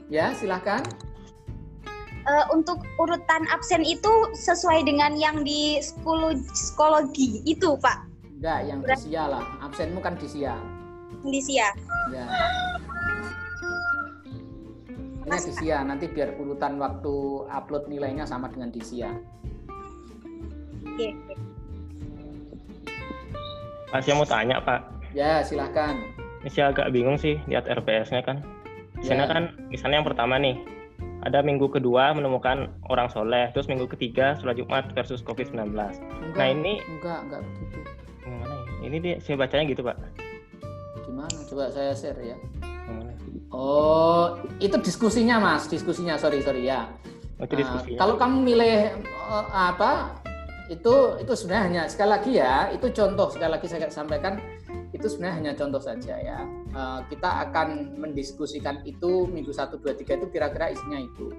Ya, 0.09 0.33
silahkan. 0.37 0.85
Eh, 2.29 2.45
untuk 2.53 2.85
urutan 3.01 3.49
absen 3.49 3.81
itu 3.81 4.29
sesuai 4.37 4.85
dengan 4.85 5.17
yang 5.17 5.41
di 5.41 5.81
psikologi, 5.81 6.45
psikologi 6.53 7.29
itu, 7.49 7.73
Pak. 7.81 8.05
Enggak, 8.37 8.59
yang 8.69 8.79
di 8.85 8.93
sia 9.01 9.23
lah. 9.25 9.45
Absenmu 9.65 9.97
kan 9.97 10.13
di 10.21 10.29
sia. 10.29 10.53
Di 11.25 11.41
Sia. 11.41 11.73
Ya. 12.13 12.25
Ini 15.25 15.37
di 15.45 15.53
sia, 15.57 15.81
nanti 15.81 16.05
biar 16.09 16.37
urutan 16.37 16.77
waktu 16.77 17.45
upload 17.49 17.89
nilainya 17.89 18.29
sama 18.29 18.49
dengan 18.49 18.69
di 18.69 18.81
sia. 18.81 19.09
Oke. 20.85 21.17
Pak, 23.89 24.05
saya 24.05 24.15
mau 24.15 24.27
tanya 24.27 24.61
Pak. 24.61 24.79
Ya, 25.11 25.41
silahkan. 25.41 25.97
Ini 26.39 26.49
saya 26.49 26.71
agak 26.71 26.93
bingung 26.93 27.17
sih 27.17 27.41
lihat 27.45 27.65
RPS-nya 27.65 28.21
kan. 28.21 28.45
Di 28.95 29.07
sana 29.07 29.25
Ya. 29.25 29.29
kan, 29.29 29.43
misalnya 29.67 29.99
yang 29.99 30.07
pertama 30.07 30.37
nih, 30.37 30.55
ada 31.19 31.41
minggu 31.41 31.67
kedua 31.67 32.13
menemukan 32.13 32.69
orang 32.87 33.09
soleh, 33.09 33.49
terus 33.51 33.65
minggu 33.65 33.89
ketiga 33.89 34.37
sholat 34.37 34.55
Jumat 34.55 34.93
versus 34.93 35.19
COVID-19. 35.19 35.73
Enggak, 35.73 36.37
Nah 36.37 36.47
ini 36.47 36.73
enggak, 36.85 37.19
enggak 37.25 37.41
begitu. 37.43 37.79
gimana 38.21 38.55
ya? 38.55 38.85
Ini 38.85 38.97
dia, 39.01 39.15
saya 39.19 39.35
bacanya 39.35 39.65
gitu 39.67 39.81
Pak. 39.81 39.97
Gimana? 41.03 41.37
Coba 41.49 41.63
saya 41.73 41.91
share 41.91 42.21
ya. 42.21 42.37
Gimana? 42.61 43.11
Oh, 43.49 44.37
itu 44.61 44.77
diskusinya 44.79 45.41
Mas, 45.41 45.65
diskusinya. 45.65 46.15
Sorry, 46.15 46.39
sorry 46.39 46.69
ya. 46.69 46.85
Oh, 47.39 47.47
diskusi. 47.47 47.95
kalau 47.95 48.19
kamu 48.19 48.43
milih 48.45 48.67
eh, 48.91 48.91
apa? 49.49 50.18
Itu 50.69 51.17
itu 51.17 51.33
sebenarnya 51.33 51.63
hanya 51.65 51.83
sekali 51.89 52.09
lagi 52.13 52.31
ya, 52.37 52.69
itu 52.69 52.87
contoh 52.93 53.27
sekali 53.33 53.51
lagi 53.57 53.65
saya 53.65 53.89
sampaikan 53.89 54.37
itu 54.93 55.05
sebenarnya 55.05 55.35
hanya 55.41 55.51
contoh 55.57 55.81
saja 55.81 56.15
ya. 56.21 56.39
Eh, 56.69 56.99
kita 57.09 57.49
akan 57.49 57.97
mendiskusikan 57.97 58.85
itu 58.85 59.25
minggu 59.25 59.49
1 59.49 59.81
2 59.81 59.97
3 59.97 60.21
itu 60.21 60.27
kira-kira 60.29 60.69
isinya 60.69 61.01
itu. 61.01 61.33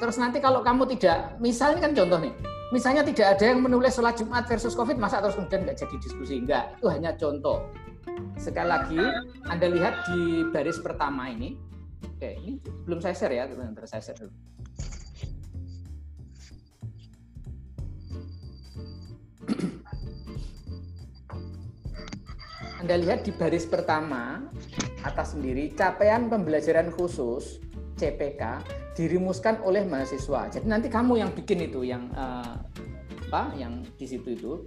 Terus 0.00 0.16
nanti 0.16 0.40
kalau 0.40 0.64
kamu 0.64 0.88
tidak, 0.96 1.36
misalnya 1.38 1.84
kan 1.84 1.92
contoh 1.92 2.18
nih, 2.22 2.32
misalnya 2.72 3.02
tidak 3.04 3.36
ada 3.36 3.44
yang 3.52 3.60
menulis 3.60 3.92
sholat 3.92 4.16
Jumat 4.16 4.48
versus 4.48 4.72
COVID, 4.72 4.96
masa 4.96 5.20
terus 5.20 5.36
kemudian 5.36 5.68
nggak 5.68 5.78
jadi 5.78 5.96
diskusi? 6.00 6.40
Enggak, 6.40 6.72
itu 6.80 6.86
hanya 6.88 7.12
contoh. 7.18 7.68
Sekali 8.40 8.68
lagi, 8.72 9.02
Anda 9.46 9.66
lihat 9.68 10.08
di 10.08 10.48
baris 10.50 10.80
pertama 10.80 11.28
ini, 11.28 11.54
oke, 12.02 12.28
ini 12.40 12.58
belum 12.88 12.98
saya 13.04 13.14
share 13.14 13.34
ya, 13.36 13.44
sebentar 13.46 13.84
saya 13.84 14.02
share 14.02 14.18
dulu. 14.24 14.32
Anda 22.82 22.98
lihat 22.98 23.22
di 23.22 23.30
baris 23.30 23.62
pertama 23.62 24.42
atas 25.06 25.38
sendiri 25.38 25.70
capaian 25.70 26.26
pembelajaran 26.26 26.90
khusus 26.90 27.62
CPK 27.94 28.58
dirumuskan 28.98 29.62
oleh 29.62 29.86
mahasiswa. 29.86 30.50
Jadi 30.50 30.66
nanti 30.66 30.90
kamu 30.90 31.22
yang 31.22 31.30
bikin 31.30 31.62
itu 31.62 31.86
yang 31.86 32.10
eh, 32.10 32.58
apa 33.30 33.54
yang 33.54 33.86
di 33.94 34.02
situ 34.02 34.34
itu 34.34 34.66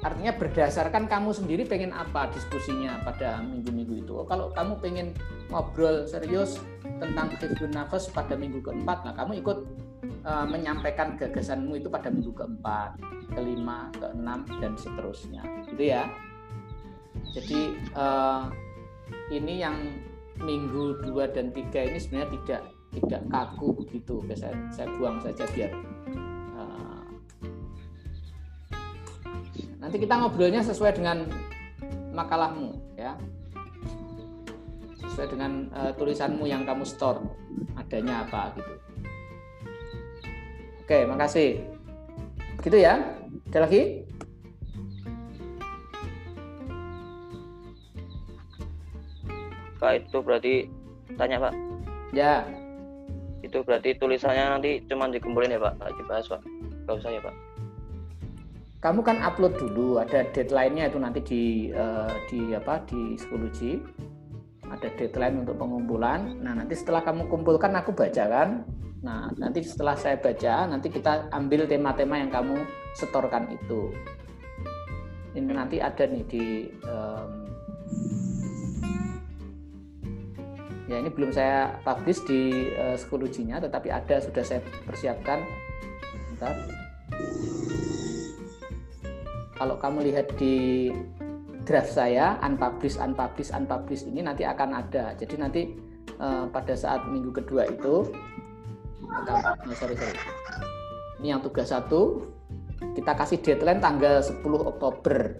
artinya 0.00 0.32
berdasarkan 0.32 1.04
kamu 1.12 1.36
sendiri 1.36 1.68
pengen 1.68 1.92
apa 1.92 2.32
diskusinya 2.32 2.96
pada 3.04 3.44
minggu-minggu 3.44 4.00
itu. 4.00 4.12
Oh, 4.16 4.24
Kalau 4.24 4.48
kamu 4.56 4.80
pengen 4.80 5.12
ngobrol 5.52 6.08
serius 6.08 6.56
tentang 7.04 7.36
hifdun 7.36 7.76
nafas 7.76 8.08
pada 8.08 8.32
minggu 8.32 8.64
keempat, 8.64 9.04
nah 9.04 9.12
kamu 9.12 9.44
ikut 9.44 9.58
eh, 10.24 10.46
menyampaikan 10.48 11.20
gagasanmu 11.20 11.84
itu 11.84 11.92
pada 11.92 12.08
minggu 12.08 12.32
keempat, 12.32 12.96
kelima, 13.36 13.92
keenam 14.00 14.48
dan 14.56 14.72
seterusnya, 14.72 15.44
gitu 15.68 15.92
ya. 15.92 16.08
Jadi 17.30 17.60
eh, 17.78 18.42
ini 19.30 19.54
yang 19.62 19.76
minggu 20.42 21.04
2 21.06 21.34
dan 21.34 21.54
3 21.54 21.88
ini 21.92 21.98
sebenarnya 22.00 22.30
tidak 22.34 22.62
tidak 22.92 23.22
kaku 23.30 23.66
begitu. 23.78 24.20
Saya, 24.34 24.56
saya 24.74 24.86
buang 24.98 25.22
saja 25.22 25.44
biar 25.54 25.72
eh, 26.58 27.04
nanti 29.78 29.96
kita 30.02 30.14
ngobrolnya 30.18 30.66
sesuai 30.66 30.98
dengan 30.98 31.28
makalahmu 32.12 32.74
ya. 32.98 33.14
Sesuai 35.06 35.28
dengan 35.30 35.68
eh, 35.72 35.92
tulisanmu 35.96 36.44
yang 36.48 36.66
kamu 36.66 36.84
store 36.84 37.20
adanya 37.76 38.26
apa 38.26 38.56
gitu. 38.56 38.72
Oke, 40.82 41.08
makasih. 41.08 41.62
Gitu 42.60 42.76
ya. 42.76 43.00
Ada 43.48 43.64
lagi? 43.64 44.04
Pak 49.82 50.06
itu 50.06 50.22
berarti 50.22 50.54
tanya 51.18 51.42
Pak. 51.42 51.54
Ya, 52.14 52.46
Itu 53.42 53.66
berarti 53.66 53.98
tulisannya 53.98 54.54
nanti 54.54 54.70
cuma 54.86 55.10
dikumpulin 55.10 55.50
ya 55.50 55.58
Pak, 55.58 55.74
nggak 55.82 55.92
dibahas 55.98 56.26
Pak. 56.30 56.40
Gak 56.86 56.96
usah 57.02 57.10
ya 57.10 57.18
Pak. 57.18 57.34
kamu 58.82 59.02
kan 59.02 59.18
upload 59.22 59.54
dulu. 59.58 59.98
Ada 59.98 60.30
deadline-nya 60.30 60.90
itu 60.90 60.98
nanti 60.98 61.20
di 61.22 61.42
eh, 61.70 62.12
di 62.30 62.54
apa 62.54 62.82
di 62.86 63.14
psikologi 63.18 63.78
ada 64.72 64.88
deadline 64.98 65.46
untuk 65.46 65.54
pengumpulan. 65.58 66.42
Nah 66.42 66.56
nanti 66.56 66.74
setelah 66.74 67.02
kamu 67.06 67.30
kumpulkan 67.30 67.76
aku 67.78 67.94
baca 67.94 68.24
kan? 68.26 68.66
Nah 69.02 69.30
nanti 69.38 69.62
setelah 69.62 69.94
saya 69.94 70.18
baca 70.18 70.66
nanti 70.66 70.90
kita 70.90 71.30
ambil 71.30 71.66
tema-tema 71.70 72.18
yang 72.18 72.30
kamu 72.30 72.62
setorkan 72.98 73.52
itu. 73.54 73.94
Ini 75.38 75.50
nanti 75.52 75.78
ada 75.78 76.04
nih 76.08 76.24
di 76.26 76.44
em, 76.84 77.30
ya 80.90 80.98
ini 80.98 81.10
belum 81.14 81.30
saya 81.30 81.78
publish 81.86 82.26
di 82.26 82.72
psikologinya 82.98 83.62
tetapi 83.62 83.88
ada 83.90 84.18
sudah 84.18 84.42
saya 84.42 84.60
persiapkan. 84.86 85.42
Bentar. 86.32 86.54
kalau 89.62 89.78
kamu 89.78 90.10
lihat 90.10 90.34
di 90.42 90.90
draft 91.62 91.94
saya 91.94 92.34
unpublished 92.42 92.98
unpublished 92.98 93.54
unpublished 93.54 94.10
ini 94.10 94.26
nanti 94.26 94.42
akan 94.42 94.74
ada. 94.74 95.14
Jadi 95.14 95.34
nanti 95.38 95.62
eh, 96.18 96.44
pada 96.50 96.74
saat 96.74 97.06
minggu 97.06 97.30
kedua 97.30 97.70
itu 97.70 98.10
oh, 99.06 99.74
sorry 99.78 99.94
sorry. 99.94 100.18
Ini 101.22 101.38
yang 101.38 101.42
tugas 101.46 101.70
satu. 101.70 102.26
Kita 102.82 103.14
kasih 103.14 103.38
deadline 103.38 103.78
tanggal 103.78 104.18
10 104.18 104.42
Oktober. 104.42 105.38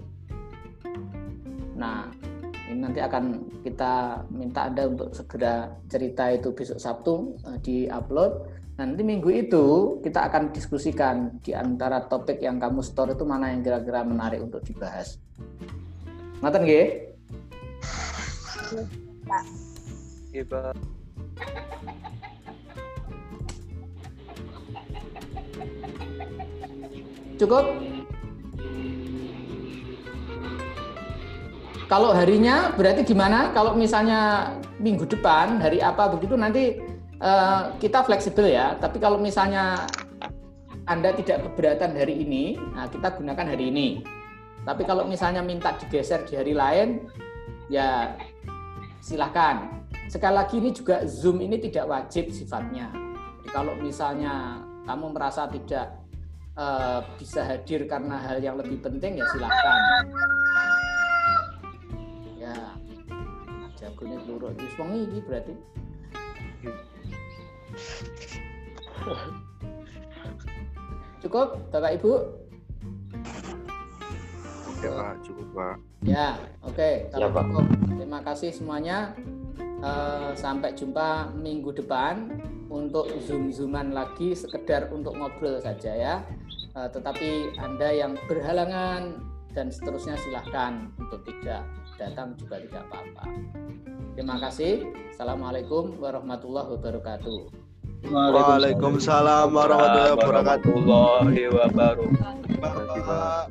Nah 1.75 2.07
ini 2.73 2.81
nanti 2.81 3.05
akan 3.05 3.25
kita 3.61 4.25
minta 4.33 4.73
anda 4.73 4.89
untuk 4.89 5.13
segera 5.13 5.69
cerita 5.93 6.33
itu 6.33 6.57
besok 6.57 6.81
Sabtu 6.81 7.37
eh, 7.45 7.59
di 7.61 7.77
upload 7.93 8.63
Nah, 8.73 8.89
nanti 8.89 9.05
minggu 9.05 9.29
itu 9.29 9.65
kita 10.01 10.33
akan 10.33 10.49
diskusikan 10.49 11.37
di 11.45 11.53
antara 11.53 12.09
topik 12.09 12.41
yang 12.41 12.57
kamu 12.57 12.81
store 12.81 13.13
itu 13.13 13.29
mana 13.29 13.53
yang 13.53 13.61
kira-kira 13.61 14.01
menarik 14.01 14.41
untuk 14.41 14.65
dibahas. 14.65 15.21
Ngaten 16.41 16.63
nggih? 16.65 16.89
Iya 20.33 20.45
Pak. 20.49 20.73
Cukup? 27.37 27.65
Kalau 31.93 32.17
harinya 32.17 32.73
berarti 32.73 33.05
gimana? 33.05 33.53
Kalau 33.53 33.77
misalnya 33.77 34.49
minggu 34.81 35.05
depan 35.05 35.61
hari 35.61 35.85
apa 35.85 36.09
begitu 36.09 36.41
nanti 36.41 36.81
eh, 37.21 37.63
kita 37.77 38.01
fleksibel 38.09 38.49
ya. 38.49 38.81
Tapi 38.81 38.97
kalau 38.97 39.21
misalnya 39.21 39.85
Anda 40.89 41.13
tidak 41.13 41.45
keberatan 41.45 41.93
hari 41.93 42.25
ini, 42.25 42.57
nah 42.73 42.89
kita 42.89 43.13
gunakan 43.13 43.45
hari 43.45 43.69
ini. 43.69 44.01
Tapi 44.65 44.89
kalau 44.89 45.05
misalnya 45.05 45.45
minta 45.45 45.77
digeser 45.77 46.25
di 46.25 46.33
hari 46.33 46.57
lain, 46.57 47.05
ya 47.69 48.17
silahkan. 49.05 49.85
Sekali 50.09 50.33
lagi 50.33 50.65
ini 50.65 50.73
juga 50.73 51.05
Zoom 51.05 51.45
ini 51.45 51.61
tidak 51.61 51.93
wajib 51.93 52.33
sifatnya. 52.33 52.89
Jadi 53.45 53.49
kalau 53.53 53.77
misalnya 53.77 54.65
kamu 54.89 55.13
merasa 55.13 55.45
tidak 55.45 55.93
eh, 56.57 57.05
bisa 57.21 57.45
hadir 57.45 57.85
karena 57.85 58.17
hal 58.17 58.41
yang 58.41 58.57
lebih 58.57 58.81
penting 58.81 59.21
ya 59.21 59.29
silahkan. 59.29 60.09
Ya, 63.83 63.91
jagonya 63.91 64.19
seluruh 64.23 64.55
itu 64.55 64.67
ini 64.95 65.19
berarti. 65.27 65.55
Cukup, 71.19 71.49
Bapak 71.75 71.99
Ibu? 71.99 72.13
Oke 74.71 74.87
Pak, 74.87 75.15
cukup 75.27 75.47
Pak. 75.51 75.77
Ya, 76.07 76.39
oke. 76.63 77.11
Kalau 77.11 77.27
Ya, 77.27 77.35
Pak. 77.35 77.43
cukup, 77.51 77.67
terima 77.91 78.21
kasih 78.23 78.51
semuanya. 78.55 79.19
Eh, 79.83 80.31
sampai 80.39 80.79
jumpa 80.79 81.35
minggu 81.35 81.75
depan 81.75 82.39
untuk 82.71 83.11
zoom-zooman 83.27 83.91
lagi, 83.91 84.31
sekedar 84.39 84.95
untuk 84.95 85.19
ngobrol 85.19 85.59
saja 85.59 85.91
ya. 85.91 86.15
Eh, 86.79 86.87
tetapi 86.87 87.59
Anda 87.59 87.91
yang 87.91 88.15
berhalangan 88.31 89.19
dan 89.51 89.75
seterusnya 89.75 90.15
silahkan 90.23 90.87
untuk 91.03 91.27
tidak 91.27 91.67
datang 92.09 92.35
juga 92.35 92.59
tidak 92.59 92.83
apa-apa. 92.91 93.25
Terima 94.19 94.37
kasih. 94.43 94.91
Assalamualaikum 95.15 95.97
warahmatullahi 96.03 96.69
wabarakatuh. 96.77 97.39
Waalaikumsalam 98.11 99.55
warahmatullahi 99.55 100.13
wabarakatuh. 100.19 100.73
warahmatullahi 100.75 101.45
wabarakatuh. 101.49 102.07
Terima 102.43 102.71
kasih 102.75 103.01
Pak. 103.07 103.45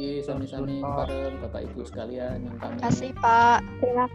Iya, 0.00 0.24
sami-sami 0.24 0.80
bareng 0.80 1.36
Bapak 1.44 1.60
Ibu 1.68 1.84
sekalian 1.84 2.48
yang 2.48 2.56
kami 2.56 2.80
Kasih 2.80 3.12
Pak. 3.20 3.60
Terima 3.84 4.08